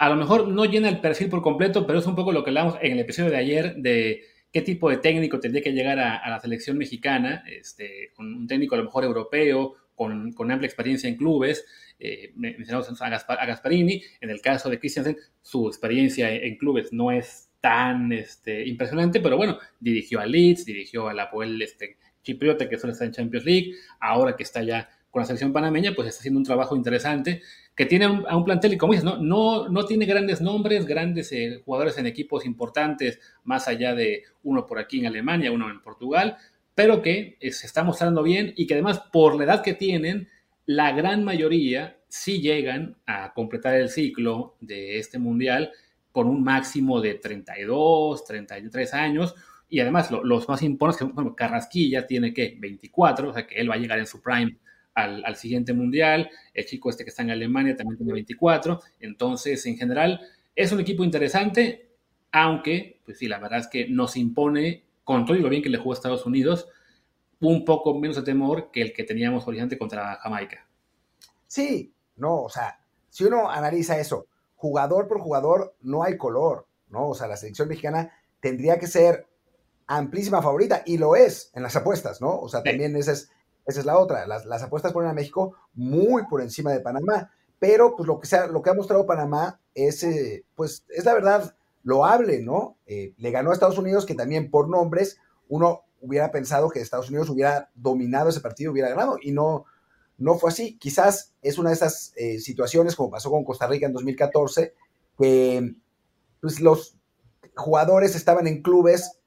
a 0.00 0.08
lo 0.08 0.16
mejor 0.16 0.48
no 0.48 0.64
llena 0.64 0.88
el 0.88 0.98
perfil 0.98 1.28
por 1.28 1.42
completo, 1.42 1.86
pero 1.86 1.98
es 1.98 2.06
un 2.06 2.14
poco 2.14 2.32
lo 2.32 2.42
que 2.42 2.48
hablamos 2.48 2.76
en 2.80 2.92
el 2.92 3.00
episodio 3.00 3.28
de 3.28 3.36
ayer 3.36 3.76
de 3.76 4.22
qué 4.50 4.62
tipo 4.62 4.88
de 4.88 4.96
técnico 4.96 5.38
tendría 5.38 5.62
que 5.62 5.74
llegar 5.74 5.98
a, 5.98 6.26
la 6.26 6.40
selección 6.40 6.78
mexicana, 6.78 7.44
este, 7.46 8.10
un 8.16 8.46
técnico 8.46 8.76
a 8.76 8.78
lo 8.78 8.84
mejor 8.84 9.04
europeo, 9.04 9.74
con, 9.94 10.32
amplia 10.50 10.66
experiencia 10.66 11.06
en 11.06 11.16
clubes. 11.16 11.66
Eh, 11.98 12.32
mencionamos 12.34 12.88
a, 13.02 13.04
a, 13.04 13.46
Gasparini. 13.46 14.02
En 14.22 14.30
el 14.30 14.40
caso 14.40 14.70
de 14.70 14.78
Christiansen, 14.78 15.18
su 15.42 15.68
experiencia 15.68 16.32
en, 16.32 16.56
clubes 16.56 16.94
no 16.94 17.12
es 17.12 17.50
tan 17.60 18.10
este, 18.10 18.66
impresionante, 18.66 19.20
pero 19.20 19.36
bueno, 19.36 19.58
dirigió 19.80 20.20
a 20.20 20.24
Leeds, 20.24 20.64
dirigió 20.64 21.08
a 21.08 21.12
la 21.12 21.24
Apoel 21.24 21.60
este, 21.60 21.98
Chipriote, 22.22 22.70
que 22.70 22.78
suele 22.78 22.94
estar 22.94 23.06
en 23.06 23.12
Champions 23.12 23.44
League. 23.44 23.74
Ahora 24.00 24.34
que 24.34 24.44
está 24.44 24.62
ya 24.62 24.88
con 25.10 25.20
la 25.20 25.26
selección 25.26 25.52
panameña, 25.52 25.92
pues 25.94 26.08
está 26.08 26.20
haciendo 26.20 26.38
un 26.38 26.44
trabajo 26.44 26.74
interesante 26.74 27.42
que 27.80 27.86
tiene 27.86 28.04
a 28.28 28.36
un 28.36 28.44
plantel, 28.44 28.74
y 28.74 28.76
como 28.76 28.92
dices, 28.92 29.06
no, 29.06 29.16
no, 29.16 29.70
no 29.70 29.86
tiene 29.86 30.04
grandes 30.04 30.42
nombres, 30.42 30.84
grandes 30.84 31.32
eh, 31.32 31.62
jugadores 31.64 31.96
en 31.96 32.04
equipos 32.04 32.44
importantes, 32.44 33.18
más 33.42 33.68
allá 33.68 33.94
de 33.94 34.24
uno 34.42 34.66
por 34.66 34.78
aquí 34.78 34.98
en 34.98 35.06
Alemania, 35.06 35.50
uno 35.50 35.70
en 35.70 35.80
Portugal, 35.80 36.36
pero 36.74 37.00
que 37.00 37.38
eh, 37.40 37.52
se 37.52 37.66
está 37.66 37.82
mostrando 37.82 38.22
bien 38.22 38.52
y 38.54 38.66
que 38.66 38.74
además 38.74 39.00
por 39.10 39.34
la 39.34 39.44
edad 39.44 39.62
que 39.62 39.72
tienen, 39.72 40.28
la 40.66 40.92
gran 40.92 41.24
mayoría 41.24 41.96
sí 42.06 42.42
llegan 42.42 42.98
a 43.06 43.32
completar 43.32 43.74
el 43.76 43.88
ciclo 43.88 44.56
de 44.60 44.98
este 44.98 45.18
mundial 45.18 45.72
con 46.12 46.26
un 46.26 46.44
máximo 46.44 47.00
de 47.00 47.14
32, 47.14 48.26
33 48.26 48.92
años. 48.92 49.34
Y 49.70 49.80
además, 49.80 50.10
los 50.10 50.46
más 50.50 50.62
importantes, 50.62 51.14
bueno, 51.14 51.34
Carrasquilla 51.34 52.06
tiene 52.06 52.34
que 52.34 52.58
24, 52.60 53.30
o 53.30 53.32
sea 53.32 53.46
que 53.46 53.54
él 53.54 53.70
va 53.70 53.76
a 53.76 53.78
llegar 53.78 53.98
en 53.98 54.06
su 54.06 54.20
prime 54.20 54.58
al, 54.94 55.36
siguiente 55.36 55.72
mundial. 55.72 56.30
El 56.54 56.66
chico 56.66 56.90
este 56.90 57.04
que 57.04 57.10
está 57.10 57.22
en 57.22 57.30
Alemania 57.30 57.76
también 57.76 57.96
tiene 57.98 58.12
24. 58.12 58.80
Entonces, 59.00 59.64
en 59.66 59.76
general, 59.76 60.20
es 60.54 60.72
un 60.72 60.80
equipo 60.80 61.04
interesante, 61.04 61.90
aunque, 62.32 63.00
pues 63.04 63.18
sí, 63.18 63.28
la 63.28 63.38
verdad 63.38 63.60
es 63.60 63.68
que 63.68 63.88
nos 63.88 64.16
impone, 64.16 64.84
con 65.04 65.24
todo 65.24 65.36
y 65.36 65.40
lo 65.40 65.48
bien 65.48 65.62
que 65.62 65.68
le 65.68 65.78
jugó 65.78 65.92
a 65.92 65.94
Estados 65.94 66.26
Unidos, 66.26 66.68
un 67.40 67.64
poco 67.64 67.98
menos 67.98 68.16
de 68.16 68.22
temor 68.22 68.70
que 68.70 68.82
el 68.82 68.92
que 68.92 69.04
teníamos 69.04 69.46
originalmente 69.46 69.78
contra 69.78 70.16
Jamaica. 70.16 70.66
Sí, 71.46 71.92
no, 72.16 72.42
o 72.42 72.48
sea, 72.48 72.78
si 73.08 73.24
uno 73.24 73.50
analiza 73.50 73.98
eso, 73.98 74.26
jugador 74.54 75.08
por 75.08 75.20
jugador, 75.20 75.74
no 75.80 76.02
hay 76.02 76.16
color, 76.16 76.66
¿no? 76.90 77.08
O 77.08 77.14
sea, 77.14 77.26
la 77.26 77.36
selección 77.36 77.68
mexicana 77.68 78.12
tendría 78.40 78.78
que 78.78 78.86
ser 78.86 79.26
amplísima 79.86 80.40
favorita, 80.40 80.82
y 80.86 80.98
lo 80.98 81.16
es 81.16 81.50
en 81.54 81.64
las 81.64 81.74
apuestas, 81.74 82.20
¿no? 82.20 82.38
O 82.38 82.48
sea, 82.48 82.62
también 82.62 82.94
ese 82.94 83.12
es 83.12 83.32
esa 83.66 83.80
es 83.80 83.86
la 83.86 83.98
otra. 83.98 84.26
Las, 84.26 84.62
apuestas 84.62 84.92
ponen 84.92 85.10
a 85.10 85.14
México 85.14 85.54
muy 85.74 86.26
por 86.26 86.42
encima 86.42 86.72
de 86.72 86.80
Panamá. 86.80 87.30
Pero 87.58 87.94
pues 87.94 88.06
lo 88.06 88.18
que, 88.18 88.26
sea, 88.26 88.46
lo 88.46 88.62
que 88.62 88.70
ha 88.70 88.74
mostrado 88.74 89.06
Panamá 89.06 89.60
es, 89.74 90.02
eh, 90.02 90.44
pues, 90.54 90.84
es 90.88 91.04
la 91.04 91.14
verdad 91.14 91.54
loable, 91.82 92.40
¿no? 92.40 92.76
Eh, 92.86 93.14
le 93.16 93.30
ganó 93.30 93.50
a 93.50 93.52
Estados 93.52 93.78
Unidos, 93.78 94.06
que 94.06 94.14
también 94.14 94.50
por 94.50 94.68
nombres 94.68 95.18
uno 95.48 95.82
hubiera 96.00 96.30
pensado 96.30 96.70
que 96.70 96.80
Estados 96.80 97.10
Unidos 97.10 97.28
hubiera 97.28 97.70
dominado 97.74 98.30
ese 98.30 98.40
partido, 98.40 98.72
hubiera 98.72 98.88
ganado, 98.88 99.18
y 99.20 99.32
no, 99.32 99.66
no 100.16 100.38
fue 100.38 100.50
así. 100.50 100.78
Quizás 100.78 101.34
es 101.42 101.58
una 101.58 101.70
de 101.70 101.74
esas 101.76 102.12
eh, 102.16 102.38
situaciones, 102.38 102.96
como 102.96 103.10
pasó 103.10 103.30
con 103.30 103.44
Costa 103.44 103.66
Rica 103.66 103.86
en 103.86 103.92
2014, 103.92 104.74
que 105.18 105.74
pues, 106.40 106.60
los 106.60 106.96
jugadores 107.54 108.14
estaban 108.14 108.46
en 108.46 108.62
clubes 108.62 109.19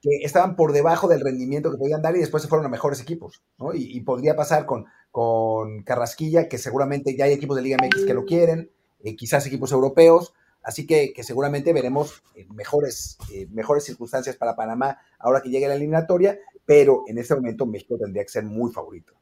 que 0.00 0.10
estaban 0.22 0.56
por 0.56 0.72
debajo 0.72 1.08
del 1.08 1.20
rendimiento 1.20 1.70
que 1.70 1.78
podían 1.78 2.02
dar 2.02 2.16
y 2.16 2.20
después 2.20 2.42
se 2.42 2.48
fueron 2.48 2.66
a 2.66 2.68
mejores 2.68 3.00
equipos. 3.00 3.42
Y, 3.74 4.00
podría 4.00 4.36
pasar 4.36 4.66
con, 4.66 4.86
con 5.10 5.82
Carrasquilla, 5.82 6.48
que 6.48 6.58
seguramente 6.58 7.16
ya 7.16 7.24
hay 7.24 7.32
equipos 7.32 7.56
de 7.56 7.62
Liga 7.62 7.78
MX 7.82 8.04
que 8.04 8.14
lo 8.14 8.24
quieren, 8.24 8.70
eh, 9.02 9.16
quizás 9.16 9.46
equipos 9.46 9.72
europeos, 9.72 10.34
así 10.62 10.86
que, 10.86 11.12
seguramente 11.22 11.72
veremos 11.72 12.22
eh, 12.34 12.46
mejores, 12.52 13.18
eh, 13.32 13.46
mejores 13.50 13.84
circunstancias 13.84 14.36
para 14.36 14.56
Panamá 14.56 14.98
ahora 15.18 15.40
que 15.40 15.50
llegue 15.50 15.68
la 15.68 15.74
eliminatoria, 15.74 16.38
pero 16.64 17.04
en 17.06 17.18
este 17.18 17.34
momento 17.34 17.66
México 17.66 17.96
tendría 17.98 18.24
que 18.24 18.30
ser 18.30 18.44
muy 18.44 18.72
favorito. 18.72 19.14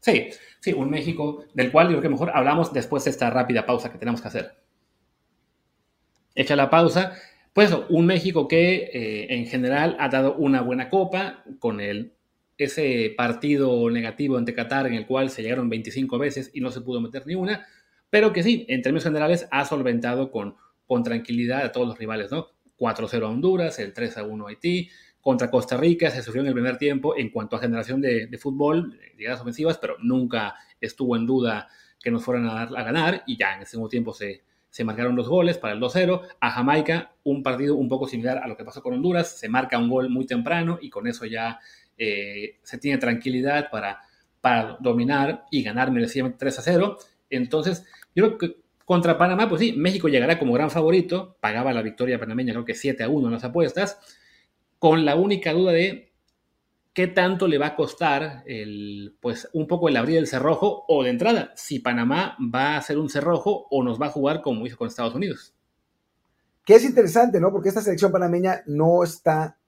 Sí, 0.00 0.30
sí, 0.60 0.72
un 0.72 0.90
México 0.90 1.44
del 1.54 1.70
cual 1.70 1.86
yo 1.86 1.92
creo 1.92 2.02
que 2.02 2.08
mejor 2.08 2.32
hablamos 2.34 2.72
después 2.72 3.04
de 3.04 3.10
esta 3.10 3.30
rápida 3.30 3.64
pausa 3.64 3.90
que 3.90 3.98
tenemos 3.98 4.20
que 4.20 4.28
hacer. 4.28 4.56
Hecha 6.34 6.56
la 6.56 6.70
pausa, 6.70 7.14
pues 7.52 7.68
eso, 7.68 7.86
un 7.90 8.06
México 8.06 8.48
que 8.48 8.90
eh, 8.92 9.34
en 9.34 9.46
general 9.46 9.96
ha 10.00 10.08
dado 10.08 10.36
una 10.36 10.62
buena 10.62 10.88
copa 10.88 11.44
con 11.58 11.80
ese 12.56 13.14
partido 13.16 13.90
negativo 13.90 14.38
ante 14.38 14.54
Qatar 14.54 14.86
en 14.86 14.94
el 14.94 15.06
cual 15.06 15.28
se 15.28 15.42
llegaron 15.42 15.68
25 15.68 16.18
veces 16.18 16.50
y 16.54 16.60
no 16.60 16.70
se 16.70 16.80
pudo 16.80 17.00
meter 17.00 17.26
ni 17.26 17.34
una, 17.34 17.66
pero 18.08 18.32
que 18.32 18.42
sí, 18.42 18.64
en 18.68 18.80
términos 18.80 19.04
generales 19.04 19.48
ha 19.50 19.64
solventado 19.64 20.30
con, 20.30 20.56
tranquilidad 21.04 21.62
a 21.62 21.72
todos 21.72 21.88
los 21.88 21.96
rivales, 21.96 22.30
¿no? 22.30 22.48
4-0 22.76 23.22
a 23.22 23.28
Honduras, 23.30 23.78
el 23.78 23.94
3-1 23.94 24.44
a 24.44 24.48
Haití, 24.50 24.90
contra 25.22 25.50
Costa 25.50 25.78
Rica 25.78 26.10
se 26.10 26.22
sufrió 26.22 26.42
en 26.42 26.48
el 26.48 26.52
primer 26.52 26.76
tiempo 26.76 27.16
en 27.16 27.30
cuanto 27.30 27.56
a 27.56 27.60
generación 27.60 28.02
de, 28.02 28.26
de 28.26 28.36
fútbol, 28.36 28.98
llegadas 29.16 29.40
ofensivas, 29.40 29.78
pero 29.78 29.96
nunca 30.02 30.54
estuvo 30.82 31.16
en 31.16 31.24
duda 31.24 31.68
que 31.98 32.10
nos 32.10 32.22
fueran 32.22 32.46
a, 32.46 32.62
a 32.64 32.82
ganar 32.82 33.22
y 33.26 33.38
ya 33.38 33.54
en 33.54 33.60
el 33.60 33.66
segundo 33.66 33.88
tiempo 33.88 34.12
se, 34.12 34.42
se 34.72 34.84
marcaron 34.84 35.14
los 35.14 35.28
goles 35.28 35.58
para 35.58 35.74
el 35.74 35.80
2-0. 35.80 36.22
A 36.40 36.50
Jamaica, 36.50 37.12
un 37.24 37.42
partido 37.42 37.76
un 37.76 37.90
poco 37.90 38.08
similar 38.08 38.38
a 38.38 38.48
lo 38.48 38.56
que 38.56 38.64
pasó 38.64 38.82
con 38.82 38.94
Honduras, 38.94 39.38
se 39.38 39.50
marca 39.50 39.76
un 39.76 39.90
gol 39.90 40.08
muy 40.08 40.24
temprano 40.24 40.78
y 40.80 40.88
con 40.88 41.06
eso 41.06 41.26
ya 41.26 41.60
eh, 41.98 42.58
se 42.62 42.78
tiene 42.78 42.96
tranquilidad 42.96 43.68
para, 43.70 44.00
para 44.40 44.78
dominar 44.80 45.44
y 45.50 45.62
ganar 45.62 45.92
merecidamente 45.92 46.46
3-0. 46.46 46.96
Entonces, 47.28 47.86
yo 48.14 48.36
creo 48.36 48.38
que 48.38 48.62
contra 48.86 49.18
Panamá, 49.18 49.46
pues 49.46 49.60
sí, 49.60 49.74
México 49.74 50.08
llegará 50.08 50.38
como 50.38 50.54
gran 50.54 50.70
favorito, 50.70 51.36
pagaba 51.40 51.74
la 51.74 51.82
victoria 51.82 52.18
panameña 52.18 52.54
creo 52.54 52.64
que 52.64 52.72
7-1 52.72 53.26
en 53.26 53.32
las 53.32 53.44
apuestas, 53.44 54.00
con 54.78 55.04
la 55.04 55.16
única 55.16 55.52
duda 55.52 55.72
de 55.72 56.11
qué 56.92 57.06
tanto 57.06 57.48
le 57.48 57.58
va 57.58 57.68
a 57.68 57.76
costar 57.76 58.42
el, 58.46 59.16
pues, 59.20 59.48
un 59.52 59.66
poco 59.66 59.88
el 59.88 59.96
abrir 59.96 60.18
el 60.18 60.26
cerrojo 60.26 60.84
o 60.88 61.02
de 61.02 61.10
entrada, 61.10 61.52
si 61.56 61.78
Panamá 61.78 62.36
va 62.54 62.74
a 62.74 62.76
hacer 62.76 62.98
un 62.98 63.08
cerrojo 63.08 63.66
o 63.70 63.82
nos 63.82 64.00
va 64.00 64.06
a 64.06 64.10
jugar 64.10 64.42
como 64.42 64.66
hizo 64.66 64.76
con 64.76 64.88
Estados 64.88 65.14
Unidos. 65.14 65.54
Que 66.64 66.74
es 66.74 66.84
interesante, 66.84 67.40
¿no? 67.40 67.50
Porque 67.50 67.70
esta 67.70 67.82
selección 67.82 68.12
panameña 68.12 68.62
no 68.66 69.02
está 69.02 69.58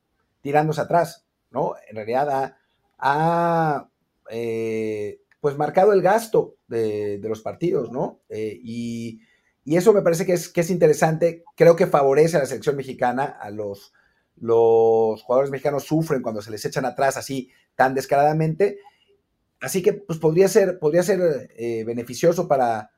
tirándose 0.43 0.83
atrás, 0.83 1.27
¿no? 1.51 1.75
En 1.89 1.97
realidad 1.97 2.57
ha, 2.99 3.89
eh, 4.31 5.21
pues 5.41 5.57
marcado 5.57 5.93
el 5.93 6.03
gasto 6.03 6.57
de, 6.69 7.19
los 7.23 7.41
partidos, 7.41 7.91
¿no? 7.91 8.21
Eh, 8.29 8.61
y, 8.63 9.21
eso 9.65 9.95
me 9.95 10.03
parece 10.03 10.27
que 10.27 10.35
es, 10.35 10.51
que 10.51 10.61
es 10.61 10.69
interesante, 10.69 11.43
creo 11.57 11.75
que 11.75 11.87
favorece 11.87 12.37
a 12.37 12.41
la 12.41 12.47
selección 12.47 12.77
mexicana, 12.77 13.25
a 13.25 13.51
los 13.51 13.95
los 14.45 15.23
jugadores 15.23 15.51
mexicanos 15.51 15.85
sufren 15.85 16.21
cuando 16.21 16.43
se 16.43 16.51
les 16.51 16.63
echan 16.67 16.85
atrás 16.85 17.17
así 17.17 17.51
tan 17.75 17.95
descaradamente. 17.95 18.79
Así 19.59 19.81
que 19.81 19.95
pues 19.95 20.19
podría 20.19 20.49
ser, 20.49 20.79
podría 20.79 21.03
ser 21.03 21.51
eh, 21.57 21.83
beneficioso 21.85 22.47
para, 22.47 22.91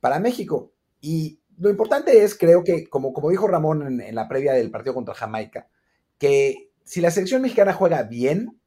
para 0.00 0.20
México. 0.20 0.74
Y 1.00 1.40
lo 1.56 1.70
importante 1.70 2.22
es, 2.22 2.36
creo 2.36 2.62
que, 2.62 2.88
como, 2.88 3.14
como 3.14 3.30
dijo 3.30 3.48
Ramón 3.48 4.02
en, 4.02 4.14
la 4.14 4.28
previa 4.28 4.52
del 4.52 4.70
partido 4.70 4.92
contra 4.92 5.14
Jamaica, 5.14 5.66
que 6.18 6.70
si 6.84 7.00
la 7.00 7.10
selección 7.10 7.40
mexicana 7.40 7.72
juega 7.72 8.02
bien, 8.02 8.60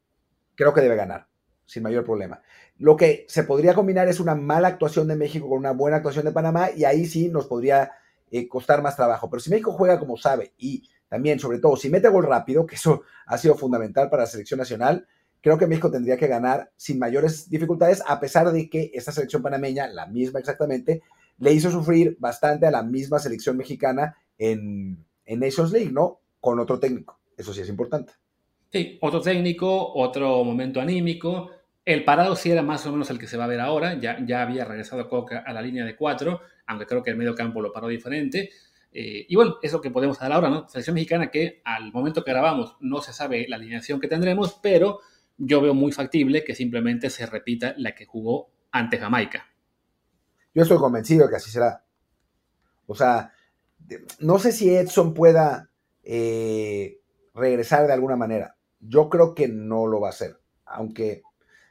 creo 0.55 0.73
que 0.73 0.81
debe 0.81 0.95
ganar, 0.95 1.27
sin 1.67 1.83
mayor 1.83 2.05
problema. 2.05 2.41
Lo 2.79 2.95
que 2.95 3.27
se 3.29 3.43
podría 3.43 3.75
combinar 3.75 4.07
es 4.07 4.19
una 4.19 4.33
mala 4.33 4.69
actuación 4.69 5.07
de 5.07 5.15
México 5.15 5.47
con 5.47 5.59
una 5.59 5.73
buena 5.73 5.97
actuación 5.97 6.25
de 6.25 6.31
Panamá 6.31 6.71
y 6.75 6.85
ahí 6.85 7.05
sí 7.05 7.29
nos 7.29 7.45
podría 7.45 7.91
eh, 8.31 8.47
costar 8.47 8.81
más 8.81 8.95
trabajo. 8.95 9.29
Pero 9.29 9.41
si 9.41 9.51
México 9.51 9.71
juega 9.73 9.99
como 9.99 10.17
sabe 10.17 10.53
y 10.57 10.89
también, 11.15 11.39
sobre 11.39 11.59
todo, 11.59 11.77
si 11.77 11.89
mete 11.89 12.09
gol 12.09 12.25
rápido, 12.25 12.65
que 12.65 12.75
eso 12.75 13.03
ha 13.25 13.37
sido 13.37 13.55
fundamental 13.55 14.09
para 14.09 14.23
la 14.23 14.27
selección 14.27 14.57
nacional, 14.57 15.07
creo 15.39 15.57
que 15.57 15.65
México 15.65 15.89
tendría 15.89 16.17
que 16.17 16.27
ganar 16.27 16.71
sin 16.75 16.99
mayores 16.99 17.49
dificultades, 17.49 18.03
a 18.05 18.19
pesar 18.19 18.51
de 18.51 18.69
que 18.69 18.91
esta 18.93 19.13
selección 19.13 19.41
panameña, 19.41 19.87
la 19.87 20.07
misma 20.07 20.39
exactamente, 20.39 21.03
le 21.37 21.53
hizo 21.53 21.71
sufrir 21.71 22.17
bastante 22.19 22.65
a 22.65 22.71
la 22.71 22.83
misma 22.83 23.19
selección 23.19 23.55
mexicana 23.55 24.17
en, 24.37 25.05
Nations 25.25 25.71
League, 25.71 25.91
¿no? 25.91 26.19
Con 26.41 26.59
otro 26.59 26.79
técnico. 26.79 27.17
Eso 27.37 27.53
sí 27.53 27.61
es 27.61 27.69
importante. 27.69 28.11
Sí, 28.69 28.97
otro 29.01 29.21
técnico, 29.21 29.93
otro 29.93 30.43
momento 30.43 30.81
anímico. 30.81 31.49
El 31.85 32.03
parado 32.03 32.35
sí 32.35 32.51
era 32.51 32.61
más 32.61 32.85
o 32.85 32.91
menos 32.91 33.09
el 33.09 33.17
que 33.17 33.27
se 33.27 33.37
va 33.37 33.45
a 33.45 33.47
ver 33.47 33.61
ahora. 33.61 33.97
Ya, 33.99 34.17
ya 34.25 34.41
había 34.41 34.65
regresado 34.65 35.07
Coca 35.07 35.43
a 35.45 35.53
la 35.53 35.61
línea 35.61 35.85
de 35.85 35.95
cuatro, 35.95 36.41
aunque 36.67 36.85
creo 36.85 37.01
que 37.01 37.11
el 37.11 37.17
medio 37.17 37.33
campo 37.33 37.61
lo 37.61 37.71
paró 37.71 37.87
diferente. 37.87 38.49
Eh, 38.97 39.25
y 39.27 39.35
bueno, 39.35 39.57
eso 39.61 39.81
que 39.81 39.91
podemos 39.91 40.17
dar 40.17 40.31
ahora, 40.31 40.49
¿no? 40.49 40.69
Selección 40.69 40.93
mexicana 40.93 41.29
que 41.29 41.61
al 41.65 41.91
momento 41.91 42.23
que 42.23 42.31
grabamos 42.31 42.77
no 42.79 43.01
se 43.01 43.11
sabe 43.11 43.45
la 43.49 43.57
alineación 43.57 43.99
que 43.99 44.07
tendremos, 44.07 44.57
pero 44.63 45.01
yo 45.37 45.59
veo 45.59 45.73
muy 45.73 45.91
factible 45.91 46.45
que 46.45 46.55
simplemente 46.55 47.09
se 47.09 47.25
repita 47.25 47.73
la 47.75 47.93
que 47.93 48.05
jugó 48.05 48.51
ante 48.71 48.97
Jamaica. 48.97 49.47
Yo 50.53 50.61
estoy 50.61 50.77
convencido 50.77 51.27
que 51.27 51.35
así 51.35 51.51
será. 51.51 51.83
O 52.87 52.95
sea, 52.95 53.33
no 54.19 54.39
sé 54.39 54.53
si 54.53 54.73
Edson 54.73 55.13
pueda 55.13 55.69
eh, 56.01 57.01
regresar 57.33 57.87
de 57.87 57.93
alguna 57.93 58.15
manera. 58.15 58.55
Yo 58.79 59.09
creo 59.09 59.35
que 59.35 59.49
no 59.49 59.87
lo 59.87 59.99
va 59.99 60.07
a 60.07 60.11
hacer, 60.11 60.39
aunque 60.63 61.21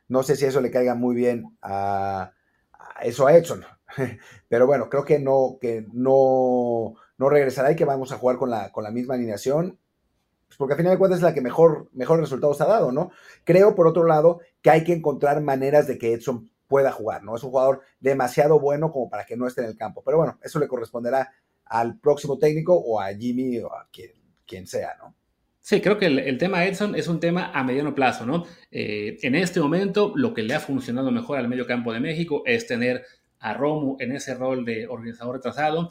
no 0.08 0.24
sé 0.24 0.36
si 0.36 0.44
eso 0.44 0.60
le 0.60 0.70
caiga 0.70 0.94
muy 0.94 1.14
bien 1.14 1.56
a, 1.62 2.32
a 2.70 3.02
eso 3.02 3.26
a 3.26 3.34
Edson. 3.34 3.64
Pero 4.48 4.66
bueno, 4.66 4.90
creo 4.90 5.06
que 5.06 5.18
no, 5.18 5.56
que 5.58 5.86
no, 5.90 6.96
no 7.18 7.28
regresará 7.28 7.72
y 7.72 7.76
que 7.76 7.84
vamos 7.84 8.12
a 8.12 8.18
jugar 8.18 8.36
con 8.36 8.50
la, 8.50 8.72
con 8.72 8.84
la 8.84 8.90
misma 8.90 9.14
alineación, 9.14 9.78
pues 10.46 10.58
porque 10.58 10.74
a 10.74 10.76
final 10.76 10.92
de 10.92 10.98
cuentas 10.98 11.18
es 11.18 11.22
la 11.22 11.34
que 11.34 11.40
mejor, 11.40 11.88
mejor 11.92 12.20
resultados 12.20 12.60
ha 12.60 12.66
dado, 12.66 12.92
¿no? 12.92 13.10
Creo, 13.44 13.74
por 13.74 13.86
otro 13.86 14.04
lado, 14.04 14.40
que 14.62 14.70
hay 14.70 14.84
que 14.84 14.92
encontrar 14.92 15.40
maneras 15.40 15.86
de 15.86 15.98
que 15.98 16.12
Edson 16.12 16.50
pueda 16.68 16.92
jugar, 16.92 17.22
¿no? 17.22 17.36
Es 17.36 17.42
un 17.42 17.50
jugador 17.50 17.82
demasiado 18.00 18.58
bueno 18.60 18.90
como 18.90 19.08
para 19.08 19.24
que 19.24 19.36
no 19.36 19.46
esté 19.46 19.62
en 19.62 19.68
el 19.68 19.76
campo. 19.76 20.02
Pero 20.04 20.18
bueno, 20.18 20.38
eso 20.42 20.58
le 20.58 20.68
corresponderá 20.68 21.32
al 21.64 21.98
próximo 21.98 22.38
técnico 22.38 22.74
o 22.74 23.00
a 23.00 23.14
Jimmy 23.14 23.58
o 23.58 23.72
a 23.72 23.88
quien, 23.90 24.12
quien 24.46 24.66
sea, 24.66 24.96
¿no? 24.98 25.14
Sí, 25.60 25.80
creo 25.80 25.96
que 25.96 26.06
el, 26.06 26.36
tema 26.36 26.66
Edson 26.66 26.94
es 26.94 27.08
un 27.08 27.20
tema 27.20 27.50
a 27.54 27.64
mediano 27.64 27.94
plazo, 27.94 28.26
¿no? 28.26 28.44
Eh, 28.70 29.16
en 29.22 29.34
este 29.34 29.60
momento, 29.60 30.12
lo 30.14 30.34
que 30.34 30.42
le 30.42 30.54
ha 30.54 30.60
funcionado 30.60 31.10
mejor 31.10 31.38
al 31.38 31.48
medio 31.48 31.66
campo 31.66 31.90
de 31.94 32.00
México 32.00 32.42
es 32.44 32.66
tener 32.66 33.02
a 33.38 33.54
Romo 33.54 33.96
en 33.98 34.12
ese 34.12 34.34
rol 34.34 34.66
de 34.66 34.86
organizador 34.86 35.36
retrasado, 35.36 35.90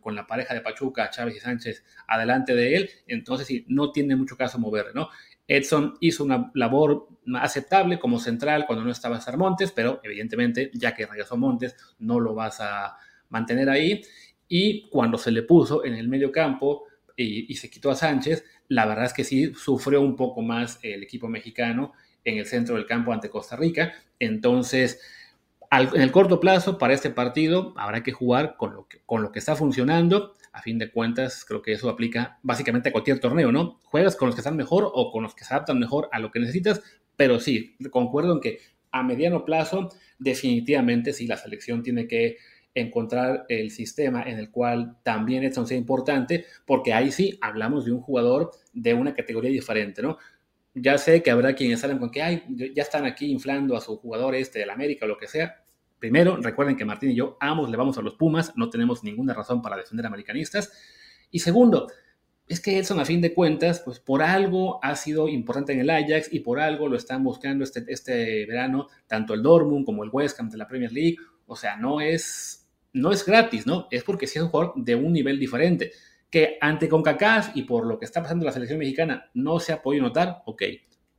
con, 0.00 0.14
la 0.14 0.26
pareja 0.26 0.54
de 0.54 0.60
Pachuca, 0.60 1.10
Chávez 1.10 1.36
y 1.36 1.40
Sánchez 1.40 1.84
adelante 2.06 2.54
de 2.54 2.76
él, 2.76 2.90
entonces 3.06 3.46
sí, 3.46 3.64
no 3.68 3.90
tiene 3.90 4.16
mucho 4.16 4.36
caso 4.36 4.58
mover, 4.58 4.94
¿no? 4.94 5.08
Edson 5.46 5.94
hizo 6.00 6.24
una 6.24 6.50
labor 6.54 7.08
aceptable 7.36 7.98
como 7.98 8.18
central 8.18 8.66
cuando 8.66 8.84
no 8.84 8.90
estaba 8.90 9.20
Montes, 9.36 9.72
pero 9.72 10.00
evidentemente, 10.02 10.70
ya 10.74 10.94
que 10.94 11.06
regresó 11.06 11.36
Montes, 11.36 11.76
no 11.98 12.18
lo 12.18 12.34
vas 12.34 12.60
a 12.60 12.96
mantener 13.28 13.68
ahí. 13.68 14.02
Y 14.48 14.88
cuando 14.88 15.18
se 15.18 15.30
le 15.30 15.42
puso 15.42 15.84
en 15.84 15.94
el 15.94 16.08
medio 16.08 16.32
campo 16.32 16.84
y, 17.16 17.54
se 17.54 17.68
quitó 17.68 17.90
a 17.90 17.94
Sánchez, 17.94 18.44
la 18.68 18.86
verdad 18.86 19.06
es 19.06 19.12
que 19.12 19.24
sí 19.24 19.52
sufrió 19.54 20.00
un 20.00 20.16
poco 20.16 20.40
más 20.40 20.78
el 20.82 21.02
equipo 21.02 21.28
mexicano 21.28 21.92
en 22.24 22.38
el 22.38 22.46
centro 22.46 22.76
del 22.76 22.86
campo 22.86 23.12
ante 23.12 23.28
Costa 23.28 23.56
Rica. 23.56 23.92
Entonces, 24.18 25.00
en 25.70 26.00
el 26.00 26.12
corto 26.12 26.40
plazo, 26.40 26.78
para 26.78 26.94
este 26.94 27.10
partido, 27.10 27.74
habrá 27.76 28.02
que 28.02 28.12
jugar 28.12 28.56
con 28.56 28.74
lo 28.74 28.86
que, 29.32 29.38
está 29.38 29.56
funcionando. 29.56 30.34
A 30.52 30.62
fin 30.62 30.78
de 30.78 30.90
cuentas, 30.90 31.44
creo 31.44 31.62
que 31.62 31.72
eso 31.72 31.88
aplica 31.90 32.38
básicamente 32.42 32.88
a 32.88 32.92
cualquier 32.92 33.18
torneo, 33.18 33.50
¿no? 33.50 33.80
Juegas 33.84 34.14
con 34.14 34.26
los 34.26 34.36
que 34.36 34.40
están 34.40 34.56
mejor 34.56 34.88
o 34.92 35.10
con 35.10 35.24
los 35.24 35.34
que 35.34 35.44
se 35.44 35.52
adaptan 35.52 35.80
mejor 35.80 36.08
a 36.12 36.20
lo 36.20 36.30
que 36.30 36.38
necesitas, 36.38 36.80
pero 37.16 37.40
sí, 37.40 37.76
concuerdo 37.90 38.34
en 38.34 38.40
que 38.40 38.58
a 38.92 39.02
mediano 39.02 39.44
plazo, 39.44 39.88
definitivamente 40.18 41.12
sí, 41.12 41.26
la 41.26 41.36
selección 41.36 41.82
tiene 41.82 42.06
que 42.06 42.36
encontrar 42.74 43.46
el 43.48 43.70
sistema 43.70 44.22
en 44.24 44.38
el 44.38 44.50
cual 44.50 44.96
también 45.02 45.44
Edson 45.44 45.66
sea 45.66 45.76
importante, 45.76 46.44
porque 46.66 46.92
ahí 46.92 47.10
sí 47.12 47.38
hablamos 47.40 47.84
de 47.84 47.92
un 47.92 48.00
jugador 48.00 48.50
de 48.72 48.94
una 48.94 49.14
categoría 49.14 49.50
diferente, 49.50 50.02
¿no? 50.02 50.18
Ya 50.74 50.98
sé 50.98 51.22
que 51.22 51.30
habrá 51.30 51.54
quienes 51.54 51.80
salen 51.80 51.98
con 51.98 52.10
que 52.10 52.22
Ay, 52.22 52.44
ya 52.74 52.82
están 52.82 53.06
aquí 53.06 53.26
inflando 53.30 53.76
a 53.76 53.80
su 53.80 53.96
jugador 53.96 54.34
este 54.34 54.58
del 54.58 54.70
América 54.70 55.04
o 55.04 55.08
lo 55.08 55.16
que 55.16 55.28
sea. 55.28 55.64
Primero, 55.98 56.36
recuerden 56.36 56.76
que 56.76 56.84
Martín 56.84 57.12
y 57.12 57.14
yo 57.14 57.36
ambos 57.40 57.70
le 57.70 57.76
vamos 57.76 57.96
a 57.96 58.02
los 58.02 58.14
Pumas, 58.14 58.52
no 58.56 58.68
tenemos 58.68 59.04
ninguna 59.04 59.32
razón 59.32 59.62
para 59.62 59.76
defender 59.76 60.04
americanistas. 60.04 60.72
Y 61.30 61.38
segundo, 61.38 61.86
es 62.46 62.60
que 62.60 62.78
Edson, 62.78 63.00
a 63.00 63.04
fin 63.04 63.20
de 63.20 63.32
cuentas, 63.32 63.80
pues 63.80 64.00
por 64.00 64.22
algo 64.22 64.84
ha 64.84 64.96
sido 64.96 65.28
importante 65.28 65.72
en 65.72 65.80
el 65.80 65.90
Ajax 65.90 66.32
y 66.32 66.40
por 66.40 66.60
algo 66.60 66.88
lo 66.88 66.96
están 66.96 67.24
buscando 67.24 67.64
este, 67.64 67.84
este 67.88 68.44
verano, 68.46 68.88
tanto 69.06 69.32
el 69.32 69.42
Dortmund 69.42 69.86
como 69.86 70.04
el 70.04 70.10
West 70.12 70.38
Ham 70.40 70.50
de 70.50 70.58
la 70.58 70.68
Premier 70.68 70.92
League. 70.92 71.16
O 71.46 71.56
sea, 71.56 71.76
no 71.76 72.00
es 72.00 72.64
no 72.92 73.10
es 73.10 73.26
gratis, 73.26 73.66
¿no? 73.66 73.88
Es 73.90 74.04
porque 74.04 74.26
sí 74.26 74.38
es 74.38 74.44
un 74.44 74.50
jugador 74.50 74.74
de 74.76 74.94
un 74.94 75.12
nivel 75.12 75.38
diferente. 75.38 75.92
Que 76.34 76.58
ante 76.60 76.88
CONCACAF 76.88 77.56
y 77.56 77.62
por 77.62 77.86
lo 77.86 77.96
que 77.96 78.06
está 78.06 78.20
pasando 78.20 78.42
en 78.42 78.46
la 78.46 78.52
selección 78.52 78.80
mexicana 78.80 79.30
no 79.34 79.60
se 79.60 79.72
ha 79.72 79.80
podido 79.80 80.02
notar, 80.02 80.42
ok. 80.46 80.64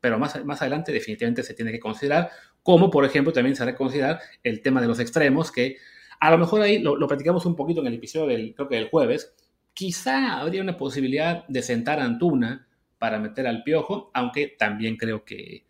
Pero 0.02 0.20
más, 0.20 0.44
más 0.44 0.62
adelante 0.62 0.92
definitivamente 0.92 1.42
se 1.42 1.54
tiene 1.54 1.72
que 1.72 1.80
considerar, 1.80 2.32
como 2.62 2.92
por 2.92 3.06
ejemplo 3.06 3.32
también 3.32 3.56
se 3.56 3.64
hará 3.64 3.78
considerar 3.78 4.20
el 4.44 4.62
tema 4.62 4.82
de 4.82 4.88
los 4.88 5.00
extremos, 5.00 5.54
que 5.54 5.78
a 6.20 6.32
lo 6.32 6.38
mejor 6.38 6.62
ahí 6.62 6.80
lo, 6.80 6.98
platicamos 7.08 7.46
un 7.46 7.56
poquito 7.56 7.80
en 7.80 7.88
el 7.88 7.94
episodio 7.94 8.28
del, 8.28 8.54
creo 8.54 8.68
que 8.68 8.76
del 8.76 8.90
jueves, 8.90 9.34
quizá 9.74 10.38
habría 10.38 10.62
una 10.62 10.76
posibilidad 10.76 11.48
de 11.48 11.62
sentar 11.62 12.02
a 12.02 12.04
Antuna 12.04 12.68
para 12.98 13.18
meter 13.18 13.48
al 13.48 13.64
piojo, 13.64 14.12
aunque 14.14 14.48
también 14.60 14.98
creo 14.98 15.24
que, 15.24 15.66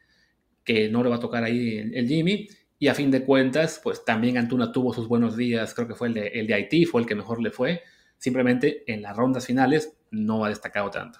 que 0.63 0.89
no 0.89 1.03
le 1.03 1.09
va 1.09 1.17
a 1.17 1.19
tocar 1.19 1.43
ahí 1.43 1.91
el 1.93 2.07
Jimmy. 2.07 2.47
Y 2.79 2.87
a 2.87 2.95
fin 2.95 3.11
de 3.11 3.23
cuentas, 3.23 3.79
pues 3.83 4.03
también 4.03 4.39
Antuna 4.39 4.71
tuvo 4.71 4.91
sus 4.91 5.07
buenos 5.07 5.37
días, 5.37 5.75
creo 5.75 5.87
que 5.87 5.93
fue 5.93 6.07
el 6.07 6.15
de, 6.15 6.27
el 6.29 6.47
de 6.47 6.55
Haití, 6.55 6.85
fue 6.85 7.01
el 7.01 7.07
que 7.07 7.13
mejor 7.13 7.43
le 7.43 7.51
fue. 7.51 7.83
Simplemente 8.17 8.83
en 8.91 9.01
las 9.01 9.15
rondas 9.15 9.45
finales 9.45 9.93
no 10.11 10.45
ha 10.45 10.49
destacado 10.49 10.89
tanto. 10.89 11.19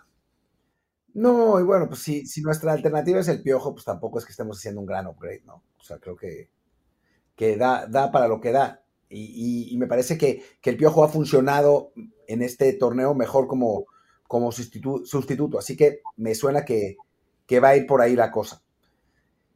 No, 1.13 1.60
y 1.60 1.63
bueno, 1.63 1.88
pues 1.88 2.01
si, 2.01 2.25
si 2.25 2.41
nuestra 2.41 2.73
alternativa 2.73 3.19
es 3.19 3.27
el 3.29 3.41
piojo, 3.41 3.73
pues 3.73 3.86
tampoco 3.86 4.19
es 4.19 4.25
que 4.25 4.31
estemos 4.31 4.58
haciendo 4.58 4.81
un 4.81 4.88
gran 4.88 5.08
upgrade, 5.08 5.43
¿no? 5.45 5.63
O 5.79 5.84
sea, 5.84 5.97
creo 5.97 6.15
que, 6.15 6.49
que 7.36 7.55
da, 7.55 7.88
da 7.88 8.12
para 8.12 8.27
lo 8.27 8.41
que 8.41 8.51
da. 8.51 8.84
Y, 9.08 9.73
me 9.77 9.88
parece 9.88 10.17
que, 10.17 10.43
que, 10.62 10.71
el 10.71 10.77
piojo 10.77 11.03
ha 11.03 11.08
funcionado 11.08 11.93
en 12.27 12.41
este 12.41 12.73
torneo 12.73 13.13
mejor 13.13 13.47
como, 13.47 13.86
como 14.27 14.51
sustituto, 14.51 15.05
sustituto. 15.05 15.60
Así 15.60 15.77
que 15.77 16.01
me 16.17 16.36
suena 16.36 16.65
que, 16.65 16.97
que 17.45 17.60
va 17.60 17.69
a 17.69 17.77
ir 17.77 17.88
por 17.88 18.01
ahí 18.01 18.15
la 18.15 18.31
cosa. 18.31 18.62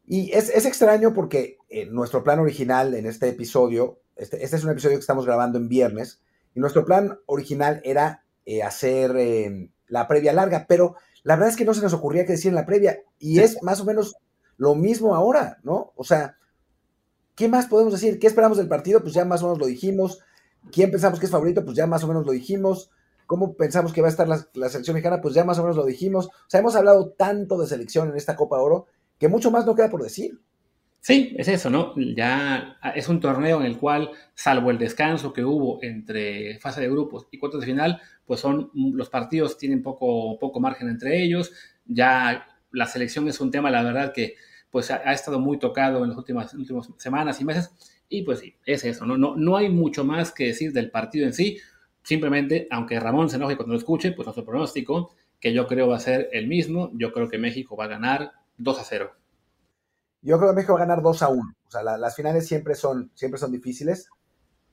Y 0.05 0.31
es, 0.31 0.49
es 0.49 0.65
extraño 0.65 1.13
porque 1.13 1.57
en 1.69 1.89
eh, 1.89 1.91
nuestro 1.91 2.23
plan 2.23 2.39
original 2.39 2.95
en 2.95 3.05
este 3.05 3.29
episodio, 3.29 4.01
este, 4.15 4.43
este, 4.43 4.55
es 4.55 4.63
un 4.63 4.71
episodio 4.71 4.95
que 4.97 5.01
estamos 5.01 5.25
grabando 5.25 5.57
en 5.57 5.67
viernes, 5.67 6.21
y 6.53 6.59
nuestro 6.59 6.85
plan 6.85 7.19
original 7.25 7.81
era 7.83 8.23
eh, 8.45 8.63
hacer 8.63 9.15
eh, 9.17 9.71
la 9.87 10.07
previa 10.07 10.33
larga, 10.33 10.65
pero 10.67 10.95
la 11.23 11.35
verdad 11.35 11.49
es 11.49 11.55
que 11.55 11.65
no 11.65 11.73
se 11.73 11.81
nos 11.81 11.93
ocurría 11.93 12.25
qué 12.25 12.33
decir 12.33 12.49
en 12.49 12.55
la 12.55 12.65
previa, 12.65 12.99
y 13.19 13.39
es 13.39 13.61
más 13.61 13.81
o 13.81 13.85
menos 13.85 14.15
lo 14.57 14.75
mismo 14.75 15.15
ahora, 15.15 15.59
¿no? 15.63 15.93
O 15.95 16.03
sea, 16.03 16.37
¿qué 17.35 17.47
más 17.47 17.67
podemos 17.67 17.93
decir? 17.93 18.19
¿Qué 18.19 18.27
esperamos 18.27 18.57
del 18.57 18.67
partido? 18.67 19.01
Pues 19.01 19.13
ya 19.13 19.23
más 19.23 19.41
o 19.41 19.45
menos 19.45 19.59
lo 19.59 19.67
dijimos. 19.67 20.19
¿Quién 20.71 20.91
pensamos 20.91 21.19
que 21.19 21.27
es 21.27 21.31
favorito? 21.31 21.63
Pues 21.63 21.77
ya 21.77 21.87
más 21.87 22.03
o 22.03 22.07
menos 22.07 22.25
lo 22.25 22.33
dijimos. 22.33 22.91
¿Cómo 23.25 23.53
pensamos 23.53 23.93
que 23.93 24.01
va 24.01 24.07
a 24.07 24.11
estar 24.11 24.27
la, 24.27 24.45
la 24.55 24.67
selección 24.67 24.95
mexicana? 24.95 25.21
Pues 25.21 25.33
ya 25.33 25.45
más 25.45 25.57
o 25.59 25.61
menos 25.61 25.77
lo 25.77 25.85
dijimos. 25.85 26.27
O 26.27 26.49
sea, 26.49 26.59
hemos 26.59 26.75
hablado 26.75 27.11
tanto 27.11 27.57
de 27.57 27.67
selección 27.67 28.09
en 28.09 28.17
esta 28.17 28.35
Copa 28.35 28.59
Oro 28.59 28.87
que 29.17 29.29
mucho 29.29 29.49
más 29.49 29.65
no 29.65 29.75
queda 29.75 29.89
por 29.89 30.03
decir. 30.03 30.41
Sí, 31.01 31.33
es 31.37 31.47
eso, 31.47 31.69
¿no? 31.69 31.93
Ya 32.15 32.77
es 32.93 33.07
un 33.07 33.19
torneo 33.19 33.59
en 33.61 33.65
el 33.65 33.77
cual, 33.77 34.11
salvo 34.35 34.69
el 34.69 34.77
descanso 34.77 35.31
que 35.31 35.45
hubo 35.45 35.81
entre 35.81 36.59
fase 36.59 36.81
de 36.81 36.89
grupos 36.89 37.27
y 37.31 37.37
cuartos 37.39 37.61
de 37.61 37.67
final, 37.67 38.01
pues 38.25 38.41
son 38.41 38.69
los 38.73 39.09
partidos 39.09 39.57
tienen 39.57 39.81
poco, 39.81 40.37
poco 40.39 40.59
margen 40.59 40.89
entre 40.89 41.23
ellos. 41.23 41.51
Ya 41.85 42.47
la 42.71 42.85
selección 42.85 43.27
es 43.27 43.39
un 43.39 43.49
tema, 43.49 43.71
la 43.71 43.81
verdad, 43.81 44.11
que 44.13 44.35
pues 44.69 44.91
ha, 44.91 44.97
estado 45.13 45.39
muy 45.39 45.57
tocado 45.57 46.03
en 46.03 46.09
las 46.09 46.17
últimas, 46.17 46.53
últimas 46.53 46.89
semanas 46.97 47.39
y 47.41 47.45
meses. 47.45 47.71
Y 48.09 48.23
pues 48.23 48.39
sí, 48.39 48.55
es 48.65 48.83
eso, 48.83 49.05
¿no? 49.05 49.17
¿no? 49.17 49.35
No 49.35 49.55
hay 49.57 49.69
mucho 49.69 50.03
más 50.03 50.31
que 50.31 50.47
decir 50.47 50.73
del 50.73 50.91
partido 50.91 51.25
en 51.25 51.33
sí. 51.33 51.59
Simplemente, 52.03 52.67
aunque 52.71 52.99
Ramón 52.99 53.29
se 53.29 53.37
enoje 53.37 53.55
cuando 53.55 53.73
lo 53.73 53.79
escuche, 53.79 54.11
pues 54.11 54.25
nuestro 54.25 54.45
pronóstico, 54.45 55.15
que 55.39 55.53
yo 55.53 55.67
creo 55.67 55.87
va 55.87 55.95
a 55.97 55.99
ser 55.99 56.29
el 56.33 56.47
mismo. 56.47 56.91
Yo 56.93 57.13
creo 57.13 57.29
que 57.29 57.37
México 57.37 57.75
va 57.75 57.85
a 57.85 57.87
ganar 57.87 58.33
2 58.57 58.79
a 58.79 58.83
0. 58.83 59.11
Yo 60.21 60.37
creo 60.37 60.49
que 60.49 60.55
México 60.55 60.73
va 60.73 60.79
a 60.79 60.85
ganar 60.85 61.01
2 61.01 61.23
a 61.23 61.29
1. 61.29 61.55
O 61.67 61.71
sea, 61.71 61.83
las 61.83 62.15
finales 62.15 62.47
siempre 62.47 62.75
son, 62.75 63.11
siempre 63.15 63.39
son 63.39 63.51
difíciles. 63.51 64.09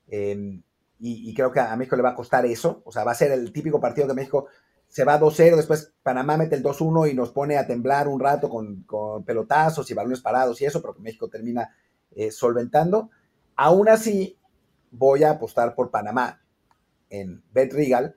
Em, 0.09 0.63
y, 0.99 1.35
creo 1.35 1.53
que 1.53 1.61
a 1.61 1.77
México 1.77 1.97
le 1.97 2.03
va 2.03 2.11
a 2.11 2.15
costar 2.15 2.47
eso. 2.47 2.83
O 2.85 2.93
sea, 2.93 3.05
va 3.05 3.13
a 3.13 3.17
ser 3.17 3.33
el 3.33 3.53
típico 3.53 3.81
partido 3.81 4.09
que 4.09 4.15
México 4.15 4.47
se 4.89 5.05
va 5.05 5.19
2-0, 5.19 5.57
después 5.57 5.93
Panamá 6.03 6.37
mete 6.37 6.57
el 6.57 6.63
2-1 6.63 7.11
y 7.11 7.15
nos 7.15 7.33
pone 7.33 7.59
a 7.59 7.67
temblar 7.67 8.09
un 8.09 8.21
rato 8.21 8.49
con, 8.49 8.85
pelotazos 9.25 9.91
y 9.91 9.95
balones 9.95 10.21
parados 10.21 10.61
y 10.61 10.65
eso, 10.65 10.81
pero 10.81 10.95
México 11.01 11.29
termina 11.29 11.75
eh, 12.13 12.31
solventando. 12.31 13.11
Aún 13.57 13.89
así, 13.89 14.39
voy 14.91 15.25
a 15.25 15.33
apostar 15.33 15.75
por 15.75 15.91
Panamá 15.91 16.41
en 17.11 17.43
Bet 17.53 17.73
Regal, 17.73 18.17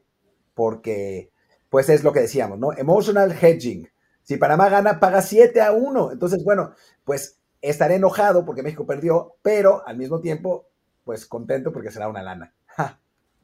porque 0.54 1.32
pues 1.70 1.90
es 1.90 2.04
lo 2.04 2.14
que 2.14 2.22
decíamos, 2.22 2.60
¿no? 2.60 2.72
Emotional 2.74 3.32
hedging. 3.32 3.90
Si 4.30 4.38
Panamá 4.38 4.70
gana, 4.70 5.00
paga 5.00 5.24
7 5.24 5.60
a 5.60 5.72
1. 5.72 6.12
Entonces, 6.12 6.44
bueno, 6.44 6.76
pues 7.04 7.40
estaré 7.64 7.96
enojado 7.96 8.46
porque 8.46 8.62
México 8.62 8.86
perdió, 8.86 9.38
pero 9.42 9.82
al 9.88 9.98
mismo 9.98 10.22
tiempo, 10.22 10.68
pues 11.04 11.26
contento 11.26 11.74
porque 11.74 11.90
será 11.90 12.08
una 12.08 12.22
lana. 12.22 12.54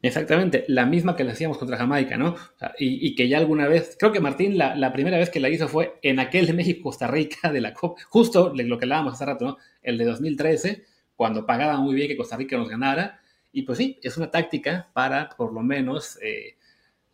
Exactamente, 0.00 0.64
la 0.68 0.86
misma 0.86 1.16
que 1.16 1.24
le 1.24 1.32
hacíamos 1.32 1.58
contra 1.58 1.76
Jamaica, 1.76 2.16
¿no? 2.16 2.36
y, 2.78 3.16
que 3.16 3.28
ya 3.28 3.38
alguna 3.38 3.66
vez, 3.66 3.96
creo 3.98 4.12
que 4.12 4.20
Martín 4.20 4.56
la, 4.56 4.92
primera 4.92 5.18
vez 5.18 5.28
que 5.28 5.40
la 5.40 5.48
hizo 5.48 5.66
fue 5.66 5.98
en 6.02 6.20
aquel 6.20 6.46
de 6.46 6.52
México-Costa 6.52 7.08
Rica 7.08 7.50
de 7.50 7.60
la 7.60 7.74
Copa, 7.74 8.00
justo 8.08 8.52
lo 8.54 8.78
que 8.78 8.84
hablábamos 8.84 9.14
hace 9.14 9.26
rato, 9.26 9.44
¿no? 9.44 9.56
El 9.82 9.98
de 9.98 10.04
2013, 10.04 10.84
cuando 11.16 11.46
pagaba 11.46 11.78
muy 11.78 11.96
bien 11.96 12.06
que 12.06 12.16
Costa 12.16 12.36
Rica 12.36 12.56
nos 12.56 12.68
ganara. 12.68 13.20
Y 13.50 13.62
pues 13.62 13.78
sí, 13.78 13.98
es 14.04 14.16
una 14.18 14.30
táctica 14.30 14.88
para 14.92 15.30
por 15.30 15.52
lo 15.52 15.62
menos 15.64 16.16
eh, 16.22 16.56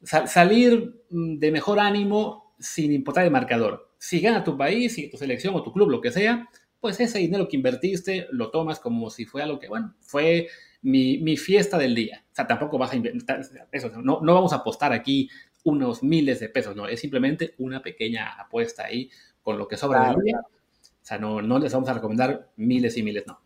salir 0.02 1.02
mm, 1.08 1.38
de 1.38 1.50
mejor 1.50 1.80
ánimo 1.80 2.41
sin 2.62 2.92
importar 2.92 3.24
el 3.24 3.30
marcador. 3.30 3.90
Si 3.98 4.20
gana 4.20 4.44
tu 4.44 4.56
país, 4.56 4.94
si 4.94 5.10
tu 5.10 5.16
selección 5.16 5.54
o 5.54 5.62
tu 5.62 5.72
club, 5.72 5.90
lo 5.90 6.00
que 6.00 6.10
sea, 6.10 6.48
pues 6.80 6.98
ese 7.00 7.18
dinero 7.18 7.48
que 7.48 7.56
invertiste 7.56 8.26
lo 8.30 8.50
tomas 8.50 8.80
como 8.80 9.10
si 9.10 9.24
fuera 9.24 9.44
algo 9.46 9.58
que, 9.58 9.68
bueno, 9.68 9.94
fue 10.00 10.48
mi, 10.82 11.36
fiesta 11.36 11.78
del 11.78 11.94
día. 11.94 12.24
O 12.32 12.34
sea, 12.34 12.46
tampoco 12.46 12.78
vas 12.78 12.92
a 12.92 12.96
inventar 12.96 13.40
eso, 13.70 13.90
no, 14.02 14.20
no 14.20 14.34
vamos 14.34 14.52
a 14.52 14.56
apostar 14.56 14.92
aquí 14.92 15.28
unos 15.64 16.02
miles 16.02 16.40
de 16.40 16.48
pesos, 16.48 16.74
no, 16.74 16.88
es 16.88 17.00
simplemente 17.00 17.54
una 17.58 17.82
pequeña 17.82 18.32
apuesta 18.32 18.84
ahí 18.84 19.10
con 19.42 19.58
lo 19.58 19.68
que 19.68 19.76
sobra 19.76 20.08
del 20.10 20.20
día. 20.22 20.40
O 20.40 21.04
sea, 21.04 21.18
no, 21.18 21.42
no 21.42 21.58
les 21.58 21.72
vamos 21.72 21.88
a 21.88 21.94
recomendar 21.94 22.50
miles 22.56 22.96
y 22.96 23.02
miles, 23.02 23.24
no. 23.26 23.40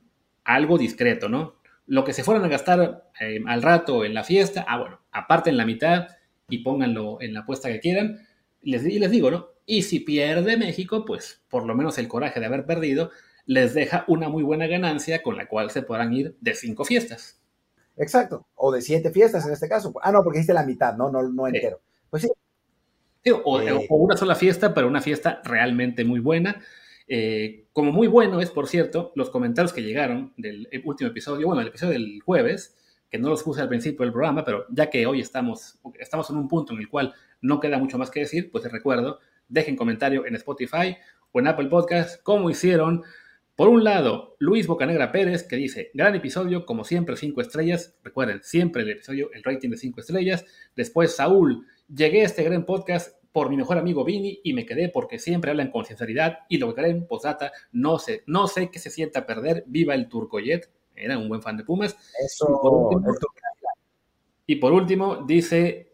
Algo 0.44 0.78
discreto, 0.78 1.28
¿no? 1.28 1.56
Lo 1.86 2.04
que 2.04 2.12
se 2.12 2.24
fueran 2.24 2.44
a 2.44 2.48
gastar 2.48 3.10
eh, 3.20 3.40
al 3.46 3.62
rato 3.62 4.04
en 4.04 4.14
la 4.14 4.24
fiesta, 4.24 4.64
ah, 4.68 4.78
bueno, 4.78 5.00
aparten 5.12 5.56
la 5.56 5.66
mitad 5.66 6.08
y 6.48 6.58
pónganlo 6.58 7.18
en 7.20 7.34
la 7.34 7.40
apuesta 7.40 7.68
que 7.68 7.80
quieran 7.80 8.25
les, 8.70 8.84
y 8.84 8.98
les 8.98 9.10
digo, 9.10 9.30
¿no? 9.30 9.48
Y 9.66 9.82
si 9.82 10.00
pierde 10.00 10.56
México, 10.56 11.04
pues 11.04 11.42
por 11.48 11.66
lo 11.66 11.74
menos 11.74 11.98
el 11.98 12.08
coraje 12.08 12.40
de 12.40 12.46
haber 12.46 12.66
perdido 12.66 13.10
les 13.46 13.74
deja 13.74 14.04
una 14.08 14.28
muy 14.28 14.42
buena 14.42 14.66
ganancia 14.66 15.22
con 15.22 15.36
la 15.36 15.48
cual 15.48 15.70
se 15.70 15.82
podrán 15.82 16.12
ir 16.12 16.36
de 16.40 16.54
cinco 16.54 16.84
fiestas. 16.84 17.40
Exacto, 17.96 18.46
o 18.56 18.72
de 18.72 18.82
siete 18.82 19.10
fiestas 19.10 19.46
en 19.46 19.52
este 19.52 19.68
caso. 19.68 19.94
Ah, 20.02 20.12
no, 20.12 20.22
porque 20.22 20.38
hiciste 20.38 20.52
la 20.52 20.66
mitad, 20.66 20.96
¿no? 20.96 21.10
No, 21.10 21.22
no 21.22 21.46
entero. 21.46 21.80
Pues 22.10 22.24
sí. 22.24 22.28
Eh, 23.24 23.32
o, 23.32 23.96
una 23.96 24.16
sola 24.16 24.34
fiesta, 24.34 24.74
pero 24.74 24.86
una 24.86 25.00
fiesta 25.00 25.40
realmente 25.44 26.04
muy 26.04 26.20
buena. 26.20 26.60
Eh, 27.08 27.66
como 27.72 27.92
muy 27.92 28.08
bueno 28.08 28.40
es, 28.40 28.50
por 28.50 28.68
cierto, 28.68 29.12
los 29.14 29.30
comentarios 29.30 29.72
que 29.72 29.82
llegaron 29.82 30.34
del 30.36 30.68
último 30.84 31.10
episodio, 31.10 31.46
bueno, 31.46 31.62
el 31.62 31.68
episodio 31.68 31.94
del 31.94 32.20
jueves, 32.20 32.76
no 33.18 33.28
los 33.28 33.42
puse 33.42 33.60
al 33.60 33.68
principio 33.68 34.04
del 34.04 34.12
programa, 34.12 34.44
pero 34.44 34.66
ya 34.70 34.88
que 34.90 35.06
hoy 35.06 35.20
estamos, 35.20 35.78
estamos 35.98 36.28
en 36.30 36.36
un 36.36 36.48
punto 36.48 36.72
en 36.72 36.80
el 36.80 36.88
cual 36.88 37.14
no 37.40 37.60
queda 37.60 37.78
mucho 37.78 37.98
más 37.98 38.10
que 38.10 38.20
decir, 38.20 38.50
pues 38.50 38.64
les 38.64 38.72
recuerdo, 38.72 39.20
dejen 39.48 39.76
comentario 39.76 40.26
en 40.26 40.34
Spotify 40.36 40.96
o 41.32 41.40
en 41.40 41.48
Apple 41.48 41.68
Podcast, 41.68 42.22
como 42.22 42.50
hicieron 42.50 43.02
por 43.56 43.68
un 43.68 43.84
lado, 43.84 44.36
Luis 44.38 44.66
Bocanegra 44.66 45.12
Pérez, 45.12 45.42
que 45.42 45.56
dice, 45.56 45.90
gran 45.94 46.14
episodio, 46.14 46.66
como 46.66 46.84
siempre, 46.84 47.16
cinco 47.16 47.40
estrellas. 47.40 47.96
Recuerden, 48.04 48.42
siempre 48.42 48.82
el 48.82 48.90
episodio, 48.90 49.30
el 49.32 49.42
rating 49.42 49.70
de 49.70 49.78
cinco 49.78 50.00
estrellas. 50.00 50.44
Después, 50.76 51.16
Saúl, 51.16 51.66
llegué 51.88 52.20
a 52.20 52.26
este 52.26 52.42
gran 52.42 52.66
podcast 52.66 53.16
por 53.32 53.48
mi 53.48 53.56
mejor 53.56 53.78
amigo 53.78 54.04
Vini 54.04 54.40
y 54.44 54.52
me 54.52 54.66
quedé 54.66 54.90
porque 54.90 55.18
siempre 55.18 55.50
hablan 55.50 55.70
con 55.70 55.86
sinceridad 55.86 56.40
y 56.50 56.58
lo 56.58 56.68
que 56.68 56.82
creen, 56.82 57.06
posdata, 57.06 57.50
no 57.72 57.98
sé, 57.98 58.24
no 58.26 58.46
sé 58.46 58.70
qué 58.70 58.78
se 58.78 58.90
sienta 58.90 59.24
perder, 59.24 59.64
viva 59.66 59.94
el 59.94 60.08
Turcoyet. 60.08 60.70
Era 60.96 61.18
un 61.18 61.28
buen 61.28 61.42
fan 61.42 61.56
de 61.56 61.64
Pumas. 61.64 61.96
Eso. 62.24 62.46
Y 62.48 62.56
por 62.56 62.72
último, 62.72 63.14
y 64.46 64.56
por 64.56 64.72
último 64.72 65.16
dice 65.26 65.92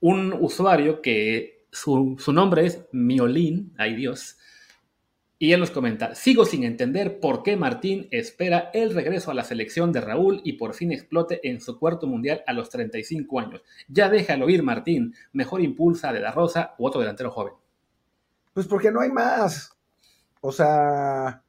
un 0.00 0.32
usuario 0.32 1.00
que 1.00 1.66
su, 1.70 2.16
su 2.18 2.32
nombre 2.32 2.66
es 2.66 2.86
Miolín, 2.92 3.74
ay 3.78 3.94
Dios, 3.94 4.36
y 5.42 5.54
él 5.54 5.60
nos 5.60 5.70
comenta, 5.70 6.14
sigo 6.14 6.44
sin 6.44 6.64
entender 6.64 7.18
por 7.18 7.42
qué 7.42 7.56
Martín 7.56 8.08
espera 8.10 8.70
el 8.74 8.92
regreso 8.92 9.30
a 9.30 9.34
la 9.34 9.42
selección 9.42 9.90
de 9.90 10.02
Raúl 10.02 10.42
y 10.44 10.52
por 10.52 10.74
fin 10.74 10.92
explote 10.92 11.48
en 11.48 11.62
su 11.62 11.78
cuarto 11.78 12.06
mundial 12.06 12.44
a 12.46 12.52
los 12.52 12.68
35 12.68 13.40
años. 13.40 13.62
Ya 13.88 14.10
déjalo 14.10 14.50
ir, 14.50 14.62
Martín. 14.62 15.14
Mejor 15.32 15.62
impulsa 15.62 16.12
de 16.12 16.20
la 16.20 16.30
Rosa 16.30 16.74
u 16.76 16.86
otro 16.86 17.00
delantero 17.00 17.30
joven. 17.30 17.54
Pues 18.52 18.66
porque 18.66 18.92
no 18.92 19.00
hay 19.00 19.08
más. 19.08 19.74
O 20.42 20.52
sea, 20.52 21.42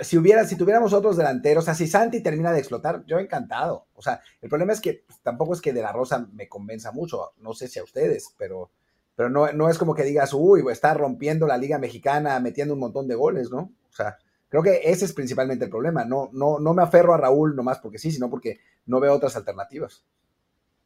si 0.00 0.16
hubiera, 0.18 0.44
si 0.44 0.56
tuviéramos 0.56 0.92
otros 0.92 1.16
delanteros, 1.16 1.64
o 1.64 1.66
sea, 1.66 1.74
si 1.74 1.86
Santi 1.86 2.22
termina 2.22 2.52
de 2.52 2.58
explotar, 2.58 3.04
yo 3.06 3.18
encantado. 3.18 3.86
O 3.94 4.02
sea, 4.02 4.20
el 4.40 4.48
problema 4.48 4.72
es 4.72 4.80
que 4.80 5.04
pues, 5.06 5.20
tampoco 5.20 5.54
es 5.54 5.60
que 5.60 5.72
de 5.72 5.82
la 5.82 5.92
Rosa 5.92 6.28
me 6.32 6.48
convenza 6.48 6.92
mucho. 6.92 7.32
No 7.38 7.52
sé 7.52 7.68
si 7.68 7.78
a 7.78 7.84
ustedes, 7.84 8.34
pero 8.38 8.70
pero 9.16 9.30
no, 9.30 9.50
no 9.52 9.70
es 9.70 9.78
como 9.78 9.94
que 9.94 10.04
digas, 10.04 10.34
uy, 10.34 10.62
está 10.70 10.92
rompiendo 10.92 11.46
la 11.46 11.56
Liga 11.56 11.78
Mexicana, 11.78 12.38
metiendo 12.38 12.74
un 12.74 12.80
montón 12.80 13.08
de 13.08 13.14
goles, 13.14 13.50
¿no? 13.50 13.72
O 13.88 13.92
sea, 13.92 14.18
creo 14.50 14.62
que 14.62 14.82
ese 14.84 15.06
es 15.06 15.14
principalmente 15.14 15.64
el 15.64 15.70
problema. 15.70 16.04
No, 16.04 16.28
no, 16.32 16.58
no 16.58 16.74
me 16.74 16.82
aferro 16.82 17.14
a 17.14 17.16
Raúl 17.16 17.56
nomás 17.56 17.78
porque 17.78 17.98
sí, 17.98 18.10
sino 18.10 18.28
porque 18.28 18.60
no 18.84 19.00
veo 19.00 19.14
otras 19.14 19.34
alternativas. 19.34 20.04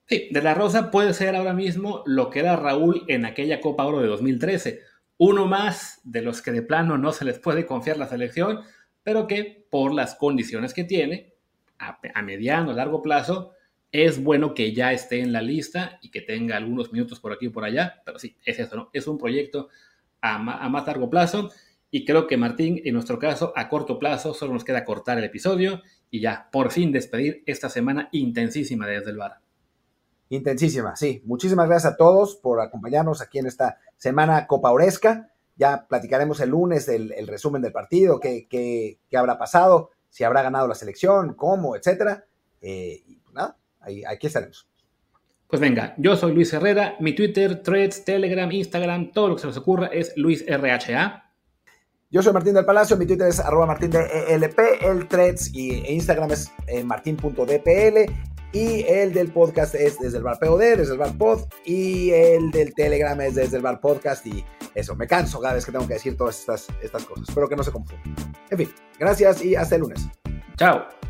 Sí, 0.06 0.28
De 0.30 0.42
La 0.42 0.54
Rosa 0.54 0.92
puede 0.92 1.12
ser 1.12 1.34
ahora 1.34 1.52
mismo 1.52 2.02
lo 2.06 2.30
que 2.30 2.38
era 2.40 2.56
Raúl 2.56 3.04
en 3.08 3.24
aquella 3.24 3.60
Copa 3.60 3.84
Oro 3.84 4.00
de 4.00 4.06
2013. 4.06 4.80
Uno 5.18 5.46
más 5.46 6.00
de 6.04 6.22
los 6.22 6.40
que 6.40 6.52
de 6.52 6.62
plano 6.62 6.98
no 6.98 7.12
se 7.12 7.24
les 7.24 7.40
puede 7.40 7.66
confiar 7.66 7.96
la 7.98 8.08
selección, 8.08 8.60
pero 9.02 9.26
que 9.26 9.66
por 9.70 9.92
las 9.92 10.14
condiciones 10.14 10.74
que 10.74 10.84
tiene, 10.84 11.34
a, 11.78 11.98
a 12.14 12.22
mediano, 12.22 12.72
largo 12.72 13.02
plazo, 13.02 13.52
es 13.92 14.22
bueno 14.22 14.54
que 14.54 14.72
ya 14.72 14.92
esté 14.92 15.20
en 15.20 15.32
la 15.32 15.42
lista 15.42 15.98
y 16.02 16.10
que 16.10 16.20
tenga 16.20 16.56
algunos 16.56 16.92
minutos 16.92 17.18
por 17.20 17.32
aquí 17.32 17.46
y 17.46 17.50
por 17.50 17.64
allá, 17.64 18.02
pero 18.04 18.18
sí, 18.18 18.36
es 18.44 18.58
eso, 18.58 18.76
¿no? 18.76 18.90
Es 18.92 19.06
un 19.06 19.18
proyecto 19.18 19.68
a, 20.20 20.38
más 20.38 20.86
largo 20.86 21.10
plazo 21.10 21.50
y 21.90 22.04
creo 22.04 22.26
que 22.26 22.36
Martín, 22.36 22.80
en 22.84 22.94
nuestro 22.94 23.18
caso, 23.18 23.52
a 23.56 23.68
corto 23.68 23.98
plazo, 23.98 24.32
solo 24.32 24.52
nos 24.52 24.64
queda 24.64 24.84
cortar 24.84 25.18
el 25.18 25.24
episodio 25.24 25.82
y 26.10 26.20
ya, 26.20 26.48
por 26.52 26.70
fin 26.70 26.92
despedir 26.92 27.42
esta 27.46 27.68
semana 27.68 28.08
intensísima 28.12 28.86
desde 28.86 29.10
el 29.10 29.16
bar. 29.16 29.40
Intensísima, 30.28 30.94
sí. 30.94 31.22
Muchísimas 31.24 31.66
gracias 31.66 31.94
a 31.94 31.96
todos 31.96 32.36
por 32.36 32.60
acompañarnos 32.60 33.20
aquí 33.20 33.40
en 33.40 33.46
esta 33.46 33.78
semana 33.96 34.46
Copa 34.46 34.70
Oresca. 34.70 35.32
Ya 35.60 35.86
platicaremos 35.86 36.40
el 36.40 36.48
lunes 36.48 36.88
el, 36.88 37.28
resumen 37.28 37.60
del 37.60 37.70
partido, 37.70 38.18
qué, 38.18 38.48
qué, 38.48 38.98
habrá 39.14 39.36
pasado, 39.36 39.90
si 40.08 40.24
habrá 40.24 40.40
ganado 40.40 40.66
la 40.66 40.74
selección, 40.74 41.34
cómo, 41.34 41.76
etcétera. 41.76 42.24
Eh, 42.62 43.02
y 43.06 43.16
pues 43.16 43.34
nada, 43.34 43.58
Ahí, 43.78 44.02
aquí 44.06 44.26
estaremos. 44.26 44.66
Pues 45.48 45.60
venga, 45.60 45.94
yo 45.98 46.16
soy 46.16 46.32
Luis 46.32 46.50
Herrera, 46.54 46.96
mi 46.98 47.14
Twitter, 47.14 47.62
Threads, 47.62 48.06
Telegram, 48.06 48.50
Instagram, 48.50 49.12
todo 49.12 49.28
lo 49.28 49.34
que 49.34 49.42
se 49.42 49.48
nos 49.48 49.56
ocurra 49.58 49.88
es 49.88 50.16
LuisRHA. 50.16 51.30
Yo 52.10 52.22
soy 52.22 52.32
Martín 52.32 52.54
del 52.54 52.64
Palacio, 52.64 52.96
mi 52.96 53.04
Twitter 53.04 53.28
es 53.28 53.38
arroba 53.38 53.66
martín 53.66 53.90
de 53.90 54.00
ELP, 54.30 54.58
el 54.80 55.08
Threads 55.08 55.52
y 55.52 55.92
Instagram 55.92 56.32
es 56.32 56.50
eh, 56.68 56.82
martín.dpl 56.84 58.10
y 58.52 58.82
el 58.88 59.12
del 59.12 59.30
podcast 59.30 59.74
es 59.74 59.98
desde 59.98 60.16
el 60.16 60.24
bar 60.24 60.38
POD, 60.38 60.78
desde 60.78 60.92
el 60.94 60.98
bar 60.98 61.18
pod 61.18 61.42
y 61.66 62.12
el 62.12 62.50
del 62.50 62.74
Telegram 62.74 63.20
es 63.20 63.34
desde 63.34 63.58
el 63.58 63.62
bar 63.62 63.80
podcast 63.80 64.26
y 64.26 64.42
eso, 64.74 64.94
me 64.96 65.06
canso 65.06 65.40
cada 65.40 65.54
vez 65.54 65.64
que 65.64 65.72
tengo 65.72 65.86
que 65.86 65.94
decir 65.94 66.16
todas 66.16 66.38
estas, 66.38 66.68
estas 66.82 67.04
cosas, 67.04 67.28
espero 67.28 67.48
que 67.48 67.56
no 67.56 67.62
se 67.62 67.72
confundan. 67.72 68.34
En 68.50 68.58
fin, 68.58 68.72
gracias 68.98 69.44
y 69.44 69.54
hasta 69.54 69.74
el 69.76 69.82
lunes. 69.82 70.08
Chao. 70.56 71.09